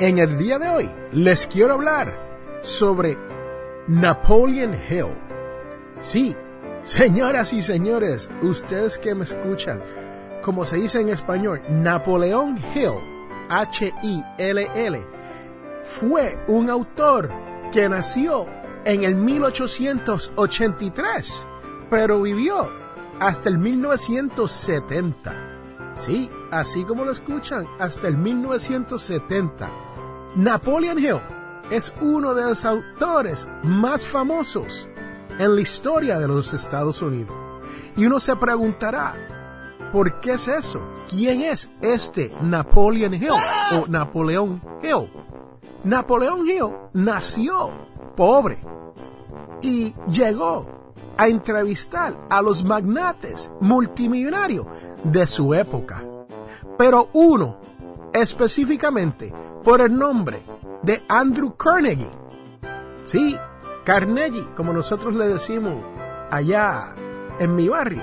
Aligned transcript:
En 0.00 0.18
el 0.18 0.36
día 0.38 0.58
de 0.58 0.66
hoy 0.66 0.90
les 1.12 1.46
quiero 1.46 1.74
hablar 1.74 2.18
sobre 2.62 3.18
Napoleon 3.86 4.72
Hill. 4.72 5.12
Sí, 6.00 6.34
señoras 6.84 7.52
y 7.52 7.62
señores, 7.62 8.30
ustedes 8.40 8.96
que 8.96 9.14
me 9.14 9.24
escuchan, 9.24 9.82
como 10.40 10.64
se 10.64 10.76
dice 10.76 11.02
en 11.02 11.10
español, 11.10 11.60
Napoleón 11.68 12.56
Hill, 12.74 12.94
H-I-L-L, 13.50 15.06
fue 15.84 16.42
un 16.48 16.70
autor 16.70 17.30
que 17.70 17.86
nació 17.86 18.46
en 18.86 19.04
el 19.04 19.16
1883, 19.16 21.46
pero 21.90 22.22
vivió 22.22 22.70
hasta 23.18 23.50
el 23.50 23.58
1970. 23.58 25.48
Sí, 25.98 26.30
así 26.50 26.84
como 26.84 27.04
lo 27.04 27.12
escuchan, 27.12 27.66
hasta 27.78 28.08
el 28.08 28.16
1970. 28.16 29.68
Napoleon 30.36 30.98
Hill 30.98 31.20
es 31.70 31.92
uno 32.00 32.34
de 32.34 32.44
los 32.44 32.64
autores 32.64 33.48
más 33.64 34.06
famosos 34.06 34.88
en 35.38 35.56
la 35.56 35.60
historia 35.60 36.18
de 36.20 36.28
los 36.28 36.52
Estados 36.52 37.02
Unidos. 37.02 37.34
Y 37.96 38.06
uno 38.06 38.20
se 38.20 38.36
preguntará, 38.36 39.14
¿por 39.92 40.20
qué 40.20 40.34
es 40.34 40.46
eso? 40.46 40.80
¿Quién 41.08 41.42
es 41.42 41.68
este 41.80 42.32
Napoleon 42.42 43.14
Hill 43.14 43.30
o 43.72 43.86
Napoleón 43.88 44.62
Hill? 44.82 45.10
Napoleón 45.82 46.46
Hill 46.46 46.70
nació 46.92 47.70
pobre 48.16 48.58
y 49.62 49.94
llegó 50.08 50.66
a 51.16 51.26
entrevistar 51.26 52.14
a 52.30 52.40
los 52.40 52.62
magnates 52.62 53.50
multimillonarios 53.60 54.66
de 55.02 55.26
su 55.26 55.52
época. 55.54 56.02
Pero 56.78 57.08
uno, 57.14 57.56
específicamente, 58.12 59.32
por 59.64 59.80
el 59.80 59.96
nombre 59.96 60.42
de 60.82 61.02
Andrew 61.08 61.56
Carnegie. 61.56 62.10
Sí, 63.06 63.36
Carnegie, 63.84 64.46
como 64.56 64.72
nosotros 64.72 65.14
le 65.14 65.28
decimos 65.28 65.74
allá 66.30 66.94
en 67.38 67.54
mi 67.54 67.68
barrio, 67.68 68.02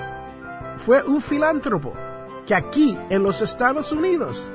fue 0.78 1.02
un 1.02 1.20
filántropo 1.20 1.92
que 2.46 2.54
aquí 2.54 2.98
en 3.10 3.22
los 3.22 3.42
Estados 3.42 3.92
Unidos 3.92 4.50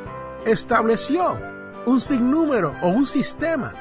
estableció 0.45 1.37
un 1.85 1.99
sinnúmero 1.99 2.75
o 2.81 2.89
un 2.89 3.05
sistema 3.05 3.73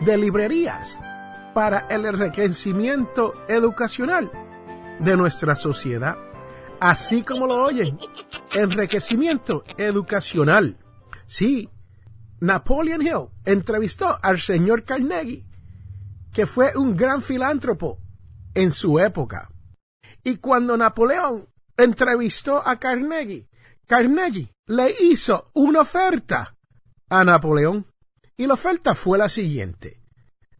de 0.00 0.16
librerías 0.16 0.98
para 1.54 1.86
el 1.88 2.04
enriquecimiento 2.04 3.34
educacional 3.48 4.30
de 4.98 5.16
nuestra 5.16 5.54
sociedad. 5.54 6.16
Así 6.80 7.22
como 7.22 7.46
lo 7.46 7.62
oyen, 7.62 7.98
enriquecimiento 8.54 9.64
educacional. 9.76 10.76
Sí, 11.26 11.70
Napoleon 12.44 13.00
Hill 13.00 13.30
entrevistó 13.46 14.18
al 14.20 14.38
señor 14.38 14.84
Carnegie, 14.84 15.46
que 16.30 16.44
fue 16.44 16.76
un 16.76 16.94
gran 16.94 17.22
filántropo 17.22 17.98
en 18.52 18.70
su 18.70 18.98
época. 18.98 19.50
Y 20.22 20.36
cuando 20.36 20.76
Napoleón 20.76 21.48
entrevistó 21.74 22.60
a 22.66 22.78
Carnegie, 22.78 23.48
Carnegie 23.86 24.52
le 24.66 24.94
hizo 25.00 25.50
una 25.54 25.80
oferta 25.80 26.54
a 27.08 27.24
Napoleón. 27.24 27.86
Y 28.36 28.46
la 28.46 28.54
oferta 28.54 28.94
fue 28.94 29.16
la 29.16 29.30
siguiente. 29.30 30.02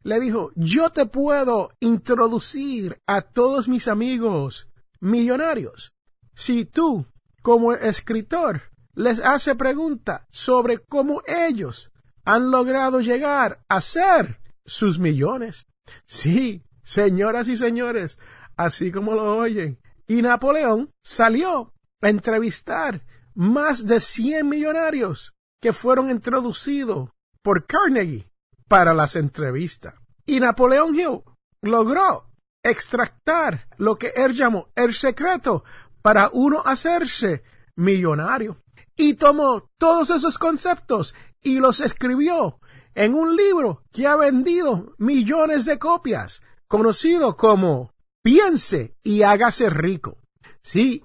Le 0.04 0.20
dijo, 0.20 0.52
yo 0.54 0.88
te 0.88 1.04
puedo 1.04 1.70
introducir 1.80 2.98
a 3.06 3.20
todos 3.20 3.68
mis 3.68 3.88
amigos 3.88 4.70
millonarios 5.00 5.92
si 6.34 6.64
tú, 6.64 7.06
como 7.42 7.74
escritor, 7.74 8.62
les 8.94 9.20
hace 9.20 9.54
preguntas 9.54 10.22
sobre 10.30 10.78
cómo 10.78 11.22
ellos 11.26 11.92
han 12.24 12.50
logrado 12.50 13.00
llegar 13.00 13.64
a 13.68 13.80
ser 13.80 14.40
sus 14.64 14.98
millones. 14.98 15.66
Sí, 16.06 16.62
señoras 16.82 17.48
y 17.48 17.56
señores, 17.56 18.18
así 18.56 18.90
como 18.90 19.14
lo 19.14 19.36
oyen. 19.36 19.78
Y 20.06 20.22
Napoleón 20.22 20.90
salió 21.02 21.72
a 22.00 22.08
entrevistar 22.08 23.04
más 23.34 23.86
de 23.86 24.00
100 24.00 24.48
millonarios 24.48 25.34
que 25.60 25.72
fueron 25.72 26.10
introducidos 26.10 27.10
por 27.42 27.66
Carnegie 27.66 28.30
para 28.68 28.94
las 28.94 29.16
entrevistas. 29.16 29.94
Y 30.26 30.40
Napoleón 30.40 30.94
Hill 30.94 31.22
logró 31.62 32.30
extractar 32.62 33.68
lo 33.76 33.96
que 33.96 34.12
él 34.16 34.34
llamó 34.34 34.68
el 34.74 34.94
secreto 34.94 35.64
para 36.02 36.30
uno 36.32 36.62
hacerse 36.64 37.42
millonario. 37.76 38.63
Y 38.96 39.14
tomó 39.14 39.70
todos 39.78 40.10
esos 40.10 40.38
conceptos 40.38 41.14
y 41.42 41.58
los 41.58 41.80
escribió 41.80 42.60
en 42.94 43.14
un 43.14 43.36
libro 43.36 43.82
que 43.92 44.06
ha 44.06 44.16
vendido 44.16 44.94
millones 44.98 45.64
de 45.64 45.78
copias, 45.78 46.42
conocido 46.68 47.36
como 47.36 47.92
Piense 48.22 48.96
y 49.02 49.22
hágase 49.22 49.68
rico. 49.68 50.18
Sí, 50.62 51.04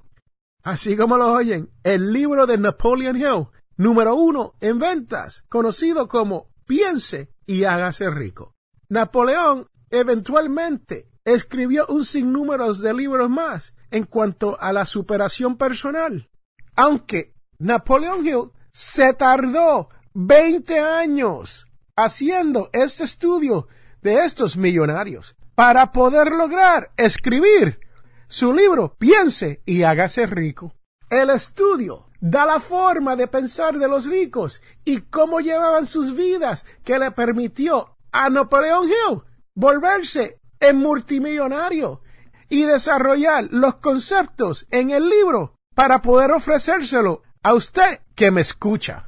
así 0.63 0.95
como 0.95 1.17
lo 1.17 1.33
oyen, 1.33 1.69
el 1.83 2.13
libro 2.13 2.45
de 2.45 2.57
Napoleon 2.57 3.17
Hill, 3.17 3.47
número 3.75 4.15
uno 4.15 4.53
en 4.61 4.79
ventas, 4.79 5.43
conocido 5.49 6.07
como 6.07 6.47
Piense 6.65 7.33
y 7.45 7.65
hágase 7.65 8.09
rico. 8.09 8.55
Napoleón 8.87 9.67
eventualmente 9.89 11.09
escribió 11.25 11.85
un 11.87 12.05
sinnúmero 12.05 12.73
de 12.73 12.93
libros 12.93 13.29
más 13.29 13.75
en 13.91 14.05
cuanto 14.05 14.59
a 14.59 14.71
la 14.71 14.85
superación 14.85 15.57
personal. 15.57 16.29
Aunque 16.75 17.33
Napoleón 17.59 18.25
Hill 18.25 18.51
se 18.71 19.13
tardó 19.13 19.89
20 20.13 20.79
años 20.79 21.67
haciendo 21.93 22.69
este 22.71 23.03
estudio 23.03 23.67
de 24.01 24.23
estos 24.23 24.55
millonarios 24.55 25.35
para 25.55 25.91
poder 25.91 26.31
lograr 26.31 26.91
escribir 26.95 27.81
su 28.27 28.53
libro 28.53 28.95
Piense 28.97 29.61
y 29.65 29.83
hágase 29.83 30.25
rico. 30.25 30.73
El 31.09 31.31
estudio 31.31 32.05
da 32.21 32.45
la 32.45 32.61
forma 32.61 33.17
de 33.17 33.27
pensar 33.27 33.77
de 33.77 33.89
los 33.89 34.05
ricos 34.05 34.61
y 34.85 35.01
cómo 35.01 35.41
llevaban 35.41 35.85
sus 35.85 36.15
vidas 36.15 36.65
que 36.85 36.97
le 36.97 37.11
permitió 37.11 37.97
a 38.13 38.29
Napoleón 38.29 38.87
Hill 38.87 39.21
volverse 39.53 40.39
en 40.61 40.77
multimillonario 40.77 42.01
y 42.47 42.63
desarrollar 42.63 43.49
los 43.51 43.75
conceptos 43.75 44.65
en 44.71 44.91
el 44.91 45.09
libro 45.09 45.55
para 45.75 46.01
poder 46.01 46.31
ofrecérselo 46.31 47.23
a 47.43 47.53
usted 47.53 47.99
que 48.15 48.31
me 48.31 48.41
escucha. 48.41 49.05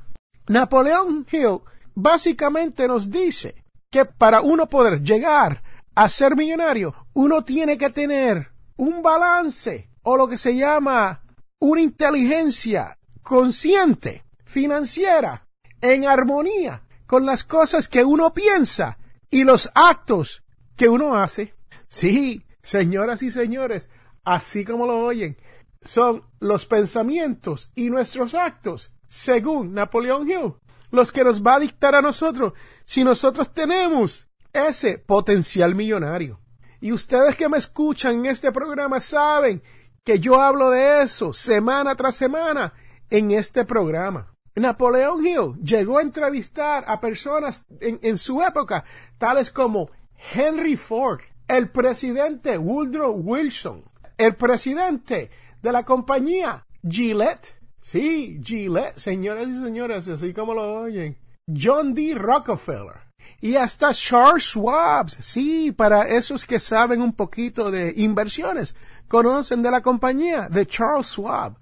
Napoleón 0.47 1.25
Hill 1.31 1.59
básicamente 1.95 2.87
nos 2.87 3.09
dice 3.09 3.63
que 3.89 4.05
para 4.05 4.41
uno 4.41 4.67
poder 4.67 5.01
llegar 5.01 5.61
a 5.95 6.07
ser 6.09 6.35
millonario, 6.35 6.95
uno 7.13 7.43
tiene 7.43 7.77
que 7.77 7.89
tener 7.89 8.51
un 8.77 9.01
balance 9.01 9.89
o 10.03 10.17
lo 10.17 10.27
que 10.27 10.37
se 10.37 10.55
llama 10.55 11.21
una 11.59 11.81
inteligencia 11.81 12.97
consciente, 13.21 14.23
financiera, 14.45 15.47
en 15.81 16.05
armonía 16.05 16.83
con 17.05 17.25
las 17.25 17.43
cosas 17.43 17.87
que 17.89 18.03
uno 18.03 18.33
piensa 18.33 18.97
y 19.29 19.43
los 19.43 19.69
actos 19.75 20.43
que 20.75 20.89
uno 20.89 21.15
hace. 21.15 21.53
Sí, 21.87 22.45
señoras 22.63 23.21
y 23.21 23.31
señores, 23.31 23.89
así 24.23 24.63
como 24.63 24.85
lo 24.85 24.99
oyen, 24.99 25.37
son 25.81 26.23
los 26.39 26.65
pensamientos 26.65 27.71
y 27.75 27.89
nuestros 27.89 28.35
actos, 28.35 28.91
según 29.07 29.73
Napoleón 29.73 30.29
Hill, 30.29 30.53
los 30.91 31.11
que 31.11 31.23
nos 31.23 31.41
va 31.43 31.55
a 31.55 31.59
dictar 31.59 31.95
a 31.95 32.01
nosotros 32.01 32.53
si 32.85 33.03
nosotros 33.03 33.53
tenemos 33.53 34.27
ese 34.53 34.97
potencial 34.97 35.75
millonario. 35.75 36.39
Y 36.79 36.91
ustedes 36.91 37.35
que 37.35 37.49
me 37.49 37.57
escuchan 37.57 38.15
en 38.15 38.25
este 38.27 38.51
programa 38.51 38.99
saben 38.99 39.61
que 40.03 40.19
yo 40.19 40.41
hablo 40.41 40.69
de 40.69 41.03
eso 41.03 41.33
semana 41.33 41.95
tras 41.95 42.15
semana 42.15 42.73
en 43.09 43.31
este 43.31 43.65
programa. 43.65 44.33
Napoleón 44.55 45.25
Hill 45.25 45.63
llegó 45.63 45.99
a 45.99 46.01
entrevistar 46.01 46.83
a 46.87 46.99
personas 46.99 47.65
en, 47.79 48.17
su 48.17 48.41
época, 48.41 48.83
tales 49.17 49.49
como 49.49 49.89
Henry 50.33 50.75
Ford, 50.75 51.21
el 51.47 51.69
presidente 51.69 52.57
Woodrow 52.57 53.13
Wilson, 53.13 53.85
el 54.17 54.35
presidente 54.35 55.31
de 55.61 55.71
la 55.71 55.83
compañía 55.83 56.65
Gillette, 56.87 57.55
sí, 57.79 58.39
Gillette, 58.43 58.97
señoras 58.97 59.47
y 59.47 59.61
señores, 59.61 60.07
así 60.07 60.33
como 60.33 60.53
lo 60.53 60.81
oyen, 60.81 61.17
John 61.47 61.93
D. 61.93 62.15
Rockefeller, 62.15 63.11
y 63.39 63.55
hasta 63.55 63.93
Charles 63.93 64.43
Schwab, 64.43 65.09
sí, 65.09 65.71
para 65.71 66.07
esos 66.07 66.45
que 66.45 66.59
saben 66.59 67.01
un 67.01 67.13
poquito 67.13 67.71
de 67.71 67.93
inversiones, 67.97 68.75
conocen 69.07 69.61
de 69.61 69.71
la 69.71 69.81
compañía 69.81 70.47
de 70.49 70.65
Charles 70.67 71.07
Schwab, 71.07 71.57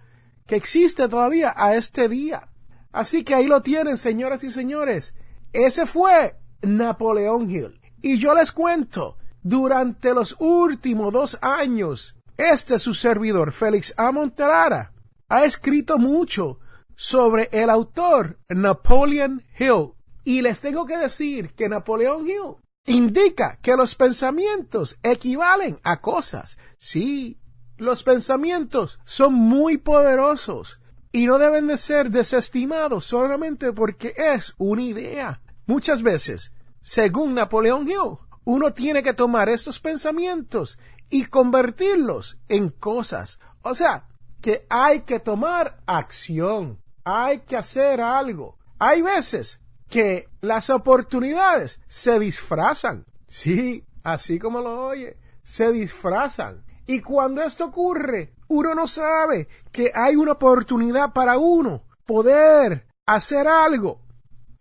que 0.45 0.55
existe 0.55 1.07
todavía 1.07 1.53
a 1.55 1.75
este 1.75 2.09
día. 2.09 2.49
Así 2.91 3.23
que 3.23 3.35
ahí 3.35 3.45
lo 3.45 3.61
tienen, 3.61 3.97
señoras 3.97 4.43
y 4.43 4.51
señores. 4.51 5.13
Ese 5.53 5.85
fue 5.85 6.35
Napoleón 6.61 7.49
Hill. 7.49 7.79
Y 8.01 8.17
yo 8.17 8.33
les 8.33 8.51
cuento, 8.51 9.17
durante 9.41 10.13
los 10.13 10.35
últimos 10.39 11.13
dos 11.13 11.37
años, 11.41 12.15
este 12.39 12.79
su 12.79 12.93
servidor, 12.93 13.51
Félix 13.51 13.93
A. 13.97 14.11
Montelara, 14.11 14.93
ha 15.27 15.43
escrito 15.43 15.97
mucho 15.97 16.59
sobre 16.95 17.49
el 17.51 17.69
autor 17.69 18.39
Napoleon 18.47 19.43
Hill. 19.57 19.93
Y 20.23 20.41
les 20.41 20.61
tengo 20.61 20.85
que 20.85 20.97
decir 20.97 21.53
que 21.53 21.69
Napoleón 21.69 22.27
Hill 22.27 22.55
indica 22.85 23.59
que 23.61 23.75
los 23.75 23.95
pensamientos 23.95 24.97
equivalen 25.03 25.79
a 25.83 26.01
cosas. 26.01 26.57
Sí, 26.79 27.39
los 27.77 28.03
pensamientos 28.03 28.99
son 29.05 29.33
muy 29.33 29.77
poderosos 29.77 30.79
y 31.11 31.25
no 31.25 31.39
deben 31.39 31.67
de 31.67 31.77
ser 31.77 32.09
desestimados 32.09 33.05
solamente 33.05 33.73
porque 33.73 34.13
es 34.17 34.53
una 34.57 34.81
idea. 34.81 35.41
Muchas 35.65 36.01
veces, 36.01 36.53
según 36.81 37.33
Napoleón 37.33 37.87
Hill, 37.87 38.17
uno 38.43 38.73
tiene 38.73 39.03
que 39.03 39.13
tomar 39.13 39.49
estos 39.49 39.79
pensamientos 39.79 40.79
y 41.09 41.25
convertirlos 41.25 42.37
en 42.47 42.69
cosas. 42.69 43.39
O 43.61 43.75
sea, 43.75 44.07
que 44.41 44.65
hay 44.69 45.01
que 45.01 45.19
tomar 45.19 45.81
acción, 45.85 46.81
hay 47.03 47.39
que 47.39 47.57
hacer 47.57 48.01
algo. 48.01 48.57
Hay 48.77 49.01
veces 49.01 49.59
que 49.89 50.29
las 50.41 50.69
oportunidades 50.69 51.81
se 51.87 52.19
disfrazan. 52.19 53.05
Sí, 53.27 53.85
así 54.03 54.39
como 54.39 54.61
lo 54.61 54.85
oye, 54.85 55.17
se 55.43 55.71
disfrazan. 55.71 56.63
Y 56.87 57.01
cuando 57.01 57.41
esto 57.41 57.65
ocurre, 57.65 58.33
uno 58.47 58.73
no 58.73 58.87
sabe 58.87 59.47
que 59.71 59.91
hay 59.93 60.15
una 60.15 60.33
oportunidad 60.33 61.13
para 61.13 61.37
uno 61.37 61.83
poder 62.05 62.87
hacer 63.05 63.47
algo 63.47 64.01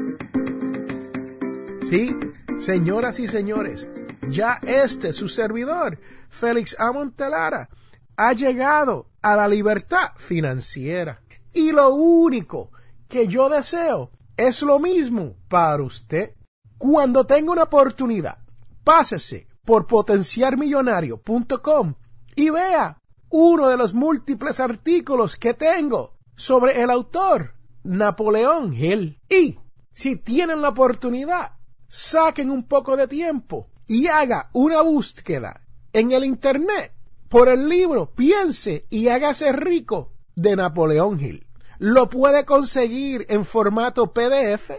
Sí, 1.90 2.16
señoras 2.60 3.18
y 3.18 3.30
señores, 3.30 3.90
ya 4.30 4.60
este 4.62 5.14
su 5.14 5.30
servidor, 5.30 5.98
Félix 6.28 6.76
Amontelara, 6.78 7.70
ha 8.18 8.34
llegado 8.34 9.08
a 9.22 9.38
la 9.38 9.48
libertad 9.48 10.10
financiera. 10.18 11.22
Y 11.54 11.72
lo 11.72 11.94
único 11.94 12.72
que 13.08 13.30
yo 13.30 13.48
deseo 13.48 14.12
es 14.36 14.62
lo 14.64 14.80
mismo 14.80 15.38
para 15.48 15.82
usted. 15.82 16.36
Cuando 16.78 17.26
tenga 17.26 17.54
una 17.54 17.64
oportunidad, 17.64 18.40
pásese 18.84 19.48
por 19.64 19.88
potenciarmillonario.com 19.88 21.94
y 22.36 22.50
vea 22.50 23.02
uno 23.30 23.70
de 23.70 23.78
los 23.78 23.94
múltiples 23.94 24.60
artículos 24.60 25.38
que 25.38 25.54
tengo 25.54 26.18
sobre 26.36 26.82
el 26.82 26.90
autor 26.90 27.54
Napoleón 27.84 28.74
Hill. 28.74 29.22
Y 29.30 29.58
si 29.94 30.18
tienen 30.18 30.62
la 30.62 30.68
oportunidad, 30.70 31.57
saquen 31.88 32.52
un 32.52 32.68
poco 32.68 32.98
de 32.98 33.08
tiempo 33.08 33.68
y 33.88 34.08
haga 34.08 34.50
una 34.54 34.82
búsqueda 34.82 35.62
en 35.94 36.12
el 36.12 36.26
Internet 36.26 36.94
por 37.30 37.50
el 37.50 37.68
libro 37.68 38.12
Piense 38.14 38.86
y 38.90 39.08
hágase 39.08 39.52
rico 39.52 40.14
de 40.36 40.56
Napoleón 40.56 41.20
Hill. 41.20 41.48
Lo 41.80 42.10
puede 42.10 42.46
conseguir 42.46 43.26
en 43.30 43.46
formato 43.46 44.14
PDF, 44.14 44.72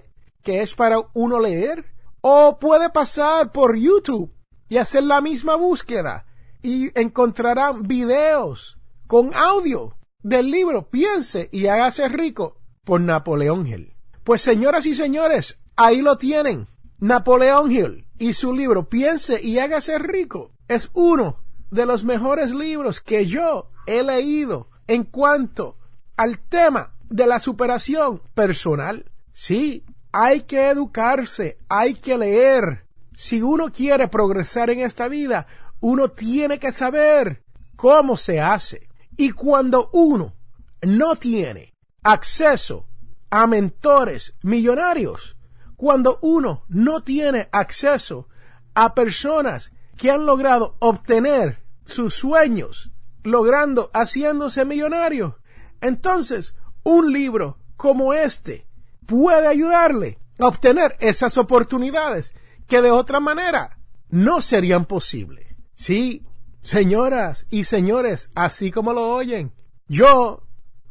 que 0.43 0.63
es 0.63 0.75
para 0.75 0.99
uno 1.15 1.41
leer, 1.41 1.85
o 2.21 2.59
puede 2.59 2.91
pasar 2.91 3.53
por 3.53 3.77
YouTube 3.77 4.33
y 4.69 4.77
hacer 4.77 5.05
la 5.05 5.21
misma 5.21 5.57
búsqueda 5.57 6.27
y 6.63 6.91
encontrarán 6.99 7.85
videos 7.85 8.79
con 9.07 9.35
audio 9.35 9.97
del 10.23 10.51
libro 10.51 10.89
Piense 10.91 11.49
y 11.53 11.67
hágase 11.67 12.09
rico 12.09 12.57
por 12.85 13.01
Napoleón 13.01 13.67
Hill. 13.67 13.95
Pues 14.25 14.43
señoras 14.43 14.85
y 14.87 14.95
señores, 14.95 15.59
ahí 15.77 16.03
lo 16.03 16.19
tienen. 16.19 16.69
Napoleón 17.01 17.71
Hill 17.71 18.07
y 18.19 18.33
su 18.33 18.53
libro 18.53 18.89
Piense 18.89 19.41
y 19.41 19.61
hágase 19.61 19.99
rico 19.99 20.51
es 20.67 20.91
uno 20.95 21.39
de 21.71 21.87
los 21.87 22.05
mejores 22.05 22.53
libros 22.53 23.01
que 23.01 23.27
yo 23.27 23.71
he 23.87 24.03
leído 24.03 24.69
en 24.89 25.05
cuanto 25.05 25.77
al 26.17 26.41
tema 26.41 26.95
de 27.09 27.27
la 27.27 27.39
superación 27.39 28.21
personal. 28.35 29.11
Sí, 29.33 29.85
hay 30.11 30.43
que 30.43 30.71
educarse, 30.71 31.59
hay 31.69 31.95
que 31.95 32.19
leer. 32.19 32.87
Si 33.15 33.43
uno 33.43 33.71
quiere 33.71 34.09
progresar 34.09 34.71
en 34.71 34.81
esta 34.81 35.07
vida, 35.07 35.47
uno 35.81 36.11
tiene 36.11 36.59
que 36.59 36.73
saber 36.73 37.45
cómo 37.77 38.17
se 38.17 38.41
hace. 38.41 38.89
Y 39.17 39.31
cuando 39.31 39.89
uno 39.93 40.35
no 40.83 41.15
tiene 41.15 41.75
acceso 42.03 42.87
a 43.31 43.47
mentores 43.47 44.35
millonarios, 44.43 45.38
cuando 45.79 46.19
uno 46.23 46.65
no 46.69 47.05
tiene 47.05 47.49
acceso 47.53 48.29
a 48.75 48.97
personas 48.97 49.71
que 49.97 50.11
han 50.11 50.27
logrado 50.27 50.75
obtener 50.81 51.63
sus 51.87 52.15
sueños, 52.15 52.91
logrando, 53.23 53.89
haciéndose 53.95 54.65
millonarios, 54.65 55.35
entonces 55.81 56.57
un 56.83 57.13
libro 57.13 57.59
como 57.77 58.13
este 58.13 58.67
puede 59.07 59.47
ayudarle 59.47 60.19
a 60.41 60.49
obtener 60.49 60.97
esas 60.99 61.39
oportunidades 61.39 62.35
que 62.67 62.83
de 62.83 62.91
otra 62.91 63.21
manera 63.21 63.79
no 64.09 64.41
serían 64.41 64.85
posibles. 64.85 65.47
Sí, 65.77 66.27
señoras 66.61 67.47
y 67.51 67.63
señores, 67.63 68.31
así 68.35 68.73
como 68.73 68.93
lo 68.93 69.09
oyen, 69.11 69.53
yo 69.87 70.43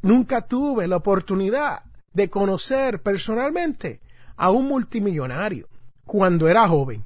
nunca 0.02 0.48
tuve 0.48 0.88
la 0.88 0.96
oportunidad 0.96 1.80
de 2.14 2.30
conocer 2.30 3.04
personalmente 3.04 4.00
a 4.38 4.52
un 4.52 4.68
multimillonario 4.68 5.68
cuando 6.06 6.48
era 6.48 6.68
joven. 6.68 7.04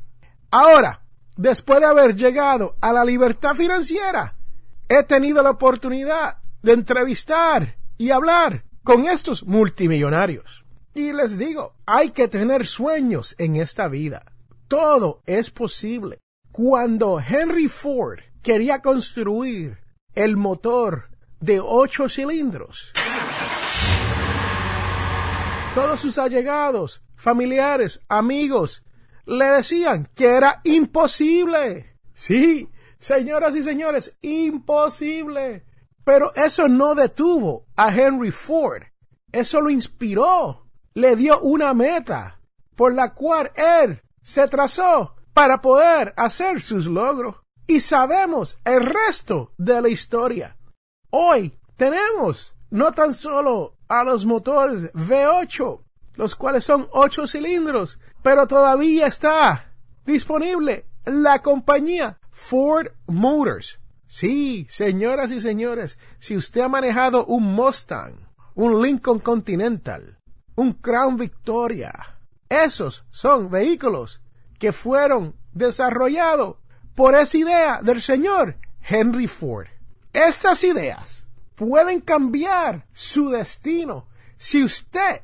Ahora, 0.51 1.01
después 1.35 1.79
de 1.79 1.87
haber 1.87 2.15
llegado 2.15 2.75
a 2.81 2.93
la 2.93 3.03
libertad 3.03 3.55
financiera, 3.55 4.35
he 4.87 5.03
tenido 5.03 5.41
la 5.41 5.51
oportunidad 5.51 6.37
de 6.61 6.73
entrevistar 6.73 7.77
y 7.97 8.11
hablar 8.11 8.65
con 8.83 9.05
estos 9.05 9.43
multimillonarios. 9.43 10.65
Y 10.93 11.13
les 11.13 11.37
digo, 11.37 11.75
hay 11.85 12.11
que 12.11 12.27
tener 12.27 12.67
sueños 12.67 13.35
en 13.37 13.55
esta 13.55 13.87
vida. 13.87 14.25
Todo 14.67 15.21
es 15.25 15.49
posible. 15.49 16.19
Cuando 16.51 17.19
Henry 17.19 17.69
Ford 17.69 18.19
quería 18.41 18.81
construir 18.81 19.79
el 20.13 20.35
motor 20.35 21.09
de 21.39 21.61
ocho 21.61 22.09
cilindros, 22.09 22.91
todos 25.73 26.01
sus 26.01 26.17
allegados, 26.17 27.01
familiares, 27.21 28.01
amigos, 28.09 28.83
le 29.25 29.45
decían 29.45 30.09
que 30.15 30.25
era 30.25 30.59
imposible. 30.63 31.95
Sí, 32.15 32.67
señoras 32.97 33.55
y 33.55 33.63
señores, 33.63 34.17
imposible. 34.21 35.63
Pero 36.03 36.33
eso 36.33 36.67
no 36.67 36.95
detuvo 36.95 37.67
a 37.75 37.93
Henry 37.95 38.31
Ford. 38.31 38.81
Eso 39.31 39.61
lo 39.61 39.69
inspiró. 39.69 40.67
Le 40.95 41.15
dio 41.15 41.39
una 41.41 41.75
meta 41.75 42.39
por 42.75 42.93
la 42.93 43.13
cual 43.13 43.51
él 43.55 44.01
se 44.23 44.47
trazó 44.47 45.15
para 45.33 45.61
poder 45.61 46.15
hacer 46.17 46.59
sus 46.59 46.87
logros. 46.87 47.35
Y 47.67 47.81
sabemos 47.81 48.59
el 48.65 48.83
resto 48.83 49.53
de 49.59 49.79
la 49.79 49.89
historia. 49.89 50.57
Hoy 51.11 51.59
tenemos 51.77 52.55
no 52.71 52.91
tan 52.93 53.13
solo 53.13 53.77
a 53.87 54.03
los 54.03 54.25
motores 54.25 54.91
V8, 54.93 55.81
los 56.21 56.35
cuales 56.35 56.63
son 56.63 56.87
ocho 56.91 57.25
cilindros, 57.25 57.97
pero 58.21 58.45
todavía 58.45 59.07
está 59.07 59.71
disponible 60.05 60.85
la 61.03 61.39
compañía 61.39 62.19
Ford 62.29 62.89
Motors. 63.07 63.79
Sí, 64.05 64.67
señoras 64.69 65.31
y 65.31 65.39
señores, 65.39 65.97
si 66.19 66.37
usted 66.37 66.61
ha 66.61 66.69
manejado 66.69 67.25
un 67.25 67.55
Mustang, 67.55 68.13
un 68.53 68.83
Lincoln 68.83 69.17
Continental, 69.17 70.19
un 70.53 70.73
Crown 70.73 71.17
Victoria, 71.17 71.91
esos 72.47 73.03
son 73.09 73.49
vehículos 73.49 74.21
que 74.59 74.71
fueron 74.71 75.35
desarrollados 75.53 76.57
por 76.93 77.15
esa 77.15 77.35
idea 77.35 77.81
del 77.81 77.99
señor 77.99 78.57
Henry 78.87 79.25
Ford. 79.25 79.69
Estas 80.13 80.63
ideas 80.65 81.25
pueden 81.55 81.99
cambiar 81.99 82.85
su 82.93 83.31
destino 83.31 84.05
si 84.37 84.63
usted 84.63 85.21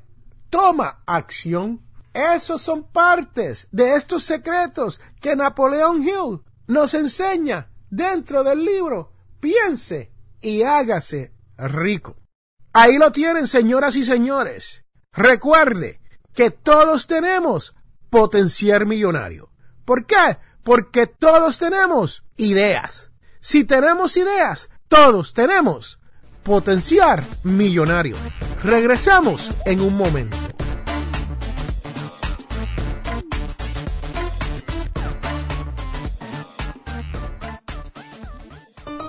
toma 0.49 1.03
acción. 1.05 1.81
Esos 2.13 2.61
son 2.61 2.83
partes 2.83 3.67
de 3.71 3.95
estos 3.95 4.23
secretos 4.23 5.01
que 5.21 5.35
Napoleón 5.35 6.01
Hill 6.01 6.41
nos 6.65 6.93
enseña 6.93 7.69
dentro 7.89 8.43
del 8.43 8.65
libro. 8.65 9.11
Piense 9.39 10.11
y 10.41 10.63
hágase 10.63 11.33
rico. 11.57 12.15
Ahí 12.73 12.97
lo 12.97 13.11
tienen, 13.11 13.47
señoras 13.47 13.95
y 13.95 14.03
señores. 14.03 14.83
Recuerde 15.11 15.99
que 16.33 16.51
todos 16.51 17.07
tenemos 17.07 17.75
potencial 18.09 18.85
millonario. 18.85 19.49
¿Por 19.85 20.05
qué? 20.05 20.37
Porque 20.63 21.07
todos 21.07 21.57
tenemos 21.57 22.23
ideas. 22.35 23.11
Si 23.39 23.63
tenemos 23.63 24.17
ideas, 24.17 24.69
todos 24.87 25.33
tenemos 25.33 25.99
potencial 26.47 27.25
millonario. 27.43 28.15
Regresamos 28.63 29.51
en 29.65 29.81
un 29.81 29.97
momento. 29.97 30.37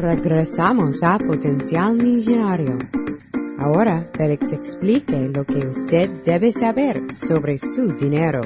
Regresamos 0.00 1.02
a 1.02 1.18
Potencial 1.18 1.94
Millonario. 1.94 2.78
Ahora, 3.58 4.08
Félix 4.14 4.50
explique 4.52 5.28
lo 5.28 5.44
que 5.44 5.58
usted 5.58 6.22
debe 6.24 6.52
saber 6.52 7.14
sobre 7.14 7.58
su 7.58 7.86
dinero. 7.98 8.40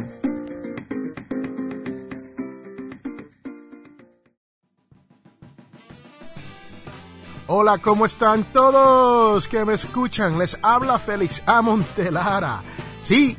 Hola, 7.46 7.78
¿cómo 7.78 8.04
están 8.04 8.52
todos 8.52 9.46
que 9.46 9.64
me 9.64 9.74
escuchan? 9.74 10.36
Les 10.36 10.58
habla 10.60 10.98
Félix 10.98 11.40
Amontelara. 11.46 12.64
Sí, 13.00 13.36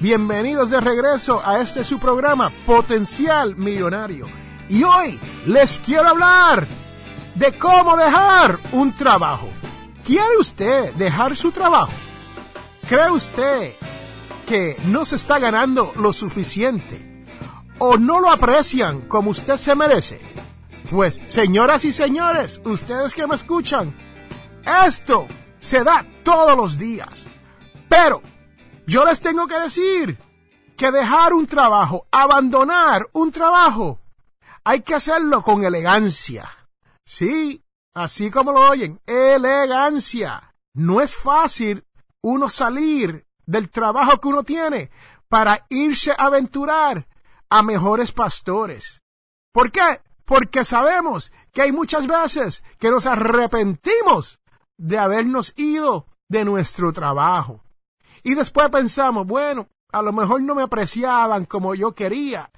bienvenidos 0.00 0.70
de 0.70 0.80
regreso 0.80 1.42
a 1.44 1.60
este 1.60 1.84
su 1.84 1.98
programa 1.98 2.50
Potencial 2.64 3.54
Millonario. 3.56 4.26
Y 4.70 4.82
hoy 4.82 5.20
les 5.44 5.78
quiero 5.78 6.08
hablar 6.08 6.66
de 7.34 7.56
cómo 7.58 7.96
dejar 7.96 8.58
un 8.72 8.94
trabajo. 8.94 9.48
¿Quiere 10.04 10.36
usted 10.38 10.92
dejar 10.94 11.36
su 11.36 11.50
trabajo? 11.50 11.92
¿Cree 12.88 13.10
usted 13.10 13.74
que 14.46 14.76
no 14.86 15.04
se 15.04 15.16
está 15.16 15.38
ganando 15.38 15.92
lo 15.96 16.12
suficiente 16.12 17.24
o 17.78 17.96
no 17.96 18.20
lo 18.20 18.30
aprecian 18.30 19.02
como 19.02 19.30
usted 19.30 19.56
se 19.56 19.74
merece? 19.74 20.20
Pues, 20.90 21.20
señoras 21.26 21.84
y 21.84 21.92
señores, 21.92 22.60
ustedes 22.64 23.14
que 23.14 23.26
me 23.26 23.36
escuchan, 23.36 23.94
esto 24.84 25.28
se 25.58 25.84
da 25.84 26.04
todos 26.24 26.56
los 26.56 26.76
días. 26.78 27.28
Pero 27.88 28.22
yo 28.86 29.04
les 29.04 29.20
tengo 29.20 29.46
que 29.46 29.60
decir 29.60 30.18
que 30.76 30.90
dejar 30.90 31.32
un 31.32 31.46
trabajo, 31.46 32.06
abandonar 32.10 33.06
un 33.12 33.30
trabajo, 33.30 34.00
hay 34.64 34.80
que 34.80 34.94
hacerlo 34.94 35.42
con 35.42 35.64
elegancia 35.64 36.48
Sí, 37.04 37.64
así 37.94 38.30
como 38.30 38.52
lo 38.52 38.70
oyen, 38.70 39.00
elegancia. 39.06 40.54
No 40.74 41.00
es 41.00 41.16
fácil 41.16 41.84
uno 42.22 42.48
salir 42.48 43.26
del 43.46 43.70
trabajo 43.70 44.20
que 44.20 44.28
uno 44.28 44.44
tiene 44.44 44.90
para 45.28 45.66
irse 45.68 46.12
a 46.12 46.26
aventurar 46.26 47.08
a 47.48 47.62
mejores 47.62 48.12
pastores. 48.12 49.02
¿Por 49.52 49.72
qué? 49.72 50.00
Porque 50.24 50.64
sabemos 50.64 51.32
que 51.52 51.62
hay 51.62 51.72
muchas 51.72 52.06
veces 52.06 52.62
que 52.78 52.90
nos 52.90 53.06
arrepentimos 53.06 54.38
de 54.76 54.98
habernos 54.98 55.52
ido 55.56 56.06
de 56.28 56.44
nuestro 56.44 56.92
trabajo. 56.92 57.62
Y 58.22 58.34
después 58.34 58.68
pensamos, 58.70 59.26
bueno, 59.26 59.68
a 59.92 60.02
lo 60.02 60.12
mejor 60.12 60.42
no 60.42 60.54
me 60.54 60.62
apreciaban 60.62 61.44
como 61.44 61.74
yo 61.74 61.92
quería, 61.92 62.50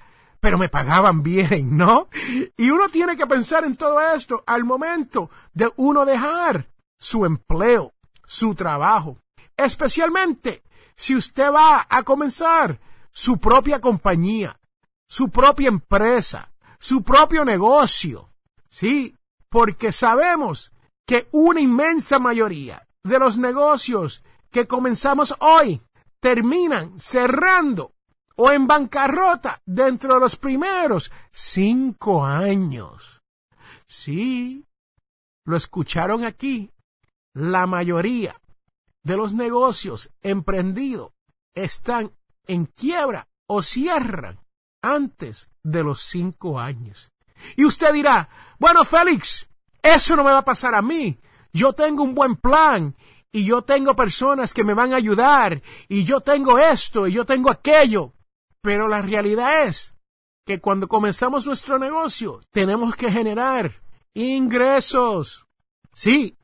pero 0.43 0.57
me 0.57 0.67
pagaban 0.67 1.23
bien, 1.23 1.77
¿no? 1.77 2.09
Y 2.57 2.69
uno 2.69 2.89
tiene 2.89 3.15
que 3.15 3.25
pensar 3.25 3.63
en 3.63 3.77
todo 3.77 4.01
esto 4.13 4.43
al 4.45 4.65
momento 4.65 5.29
de 5.53 5.71
uno 5.77 6.03
dejar 6.03 6.67
su 6.99 7.25
empleo, 7.25 7.93
su 8.25 8.53
trabajo, 8.53 9.17
especialmente 9.55 10.61
si 10.97 11.15
usted 11.15 11.49
va 11.49 11.87
a 11.89 12.03
comenzar 12.03 12.81
su 13.09 13.37
propia 13.37 13.79
compañía, 13.79 14.59
su 15.07 15.29
propia 15.29 15.69
empresa, 15.69 16.51
su 16.77 17.03
propio 17.03 17.45
negocio. 17.45 18.29
Sí, 18.67 19.15
porque 19.47 19.93
sabemos 19.93 20.73
que 21.07 21.29
una 21.31 21.61
inmensa 21.61 22.19
mayoría 22.19 22.85
de 23.01 23.17
los 23.17 23.37
negocios 23.37 24.23
que 24.51 24.67
comenzamos 24.67 25.35
hoy 25.39 25.81
terminan 26.19 26.99
cerrando 26.99 27.92
o 28.35 28.51
en 28.51 28.67
bancarrota 28.67 29.61
dentro 29.65 30.15
de 30.15 30.19
los 30.19 30.35
primeros 30.35 31.11
cinco 31.31 32.25
años. 32.25 33.21
Sí, 33.87 34.65
lo 35.45 35.55
escucharon 35.55 36.25
aquí. 36.25 36.71
La 37.35 37.65
mayoría 37.67 38.39
de 39.03 39.17
los 39.17 39.33
negocios 39.33 40.11
emprendidos 40.21 41.11
están 41.55 42.11
en 42.47 42.65
quiebra 42.65 43.27
o 43.47 43.61
cierran 43.61 44.39
antes 44.81 45.49
de 45.63 45.83
los 45.83 46.01
cinco 46.01 46.59
años. 46.59 47.11
Y 47.55 47.65
usted 47.65 47.93
dirá, 47.93 48.29
bueno, 48.59 48.83
Félix, 48.85 49.47
eso 49.81 50.15
no 50.15 50.23
me 50.23 50.31
va 50.31 50.39
a 50.39 50.45
pasar 50.45 50.75
a 50.75 50.81
mí. 50.81 51.19
Yo 51.51 51.73
tengo 51.73 52.03
un 52.03 52.15
buen 52.15 52.35
plan 52.35 52.95
y 53.31 53.45
yo 53.45 53.63
tengo 53.63 53.95
personas 53.95 54.53
que 54.53 54.63
me 54.63 54.73
van 54.73 54.93
a 54.93 54.97
ayudar 54.97 55.61
y 55.87 56.03
yo 56.03 56.21
tengo 56.21 56.57
esto 56.57 57.07
y 57.07 57.13
yo 57.13 57.25
tengo 57.25 57.51
aquello. 57.51 58.13
Pero 58.63 58.87
la 58.87 59.01
realidad 59.01 59.65
es 59.65 59.93
que 60.45 60.61
cuando 60.61 60.87
comenzamos 60.87 61.45
nuestro 61.45 61.77
negocio 61.77 62.39
tenemos 62.51 62.95
que 62.95 63.11
generar 63.11 63.81
ingresos. 64.13 65.45
Sí, 65.93 66.37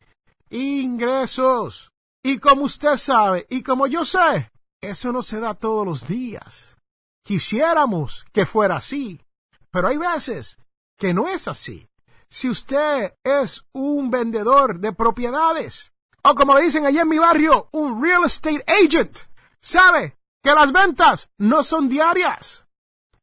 ingresos. 0.49 1.91
Y 2.21 2.39
como 2.39 2.63
usted 2.63 2.97
sabe 2.97 3.47
y 3.49 3.63
como 3.63 3.87
yo 3.87 4.03
sé, 4.03 4.51
eso 4.81 5.13
no 5.13 5.23
se 5.23 5.39
da 5.39 5.53
todos 5.53 5.85
los 5.85 6.07
días. 6.07 6.75
Quisiéramos 7.23 8.25
que 8.33 8.45
fuera 8.45 8.75
así, 8.75 9.21
pero 9.71 9.87
hay 9.87 9.97
veces 9.97 10.57
que 10.97 11.13
no 11.13 11.29
es 11.29 11.47
así. 11.47 11.87
Si 12.29 12.49
usted 12.49 13.13
es 13.23 13.65
un 13.71 14.11
vendedor 14.11 14.79
de 14.79 14.91
propiedades, 14.91 15.93
o 16.21 16.35
como 16.35 16.53
le 16.53 16.63
dicen 16.63 16.85
allá 16.85 17.03
en 17.03 17.09
mi 17.09 17.17
barrio, 17.17 17.69
un 17.71 18.03
real 18.03 18.25
estate 18.25 18.63
agent, 18.67 19.19
sabe 19.61 20.18
que 20.41 20.53
las 20.53 20.71
ventas 20.71 21.31
no 21.37 21.63
son 21.63 21.89
diarias 21.89 22.65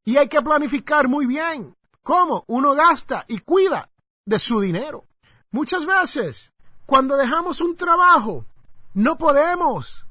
y 0.04 0.16
hay 0.16 0.28
que 0.28 0.42
planificar 0.42 1.08
muy 1.08 1.26
bien 1.26 1.76
cómo 2.02 2.44
uno 2.46 2.72
gasta 2.74 3.24
y 3.28 3.38
cuida 3.38 3.90
de 4.24 4.38
su 4.38 4.60
dinero. 4.60 5.04
Muchas 5.50 5.86
veces, 5.86 6.52
cuando 6.84 7.16
dejamos 7.16 7.60
un 7.60 7.76
trabajo, 7.76 8.46
no 8.94 9.18
podemos 9.18 10.06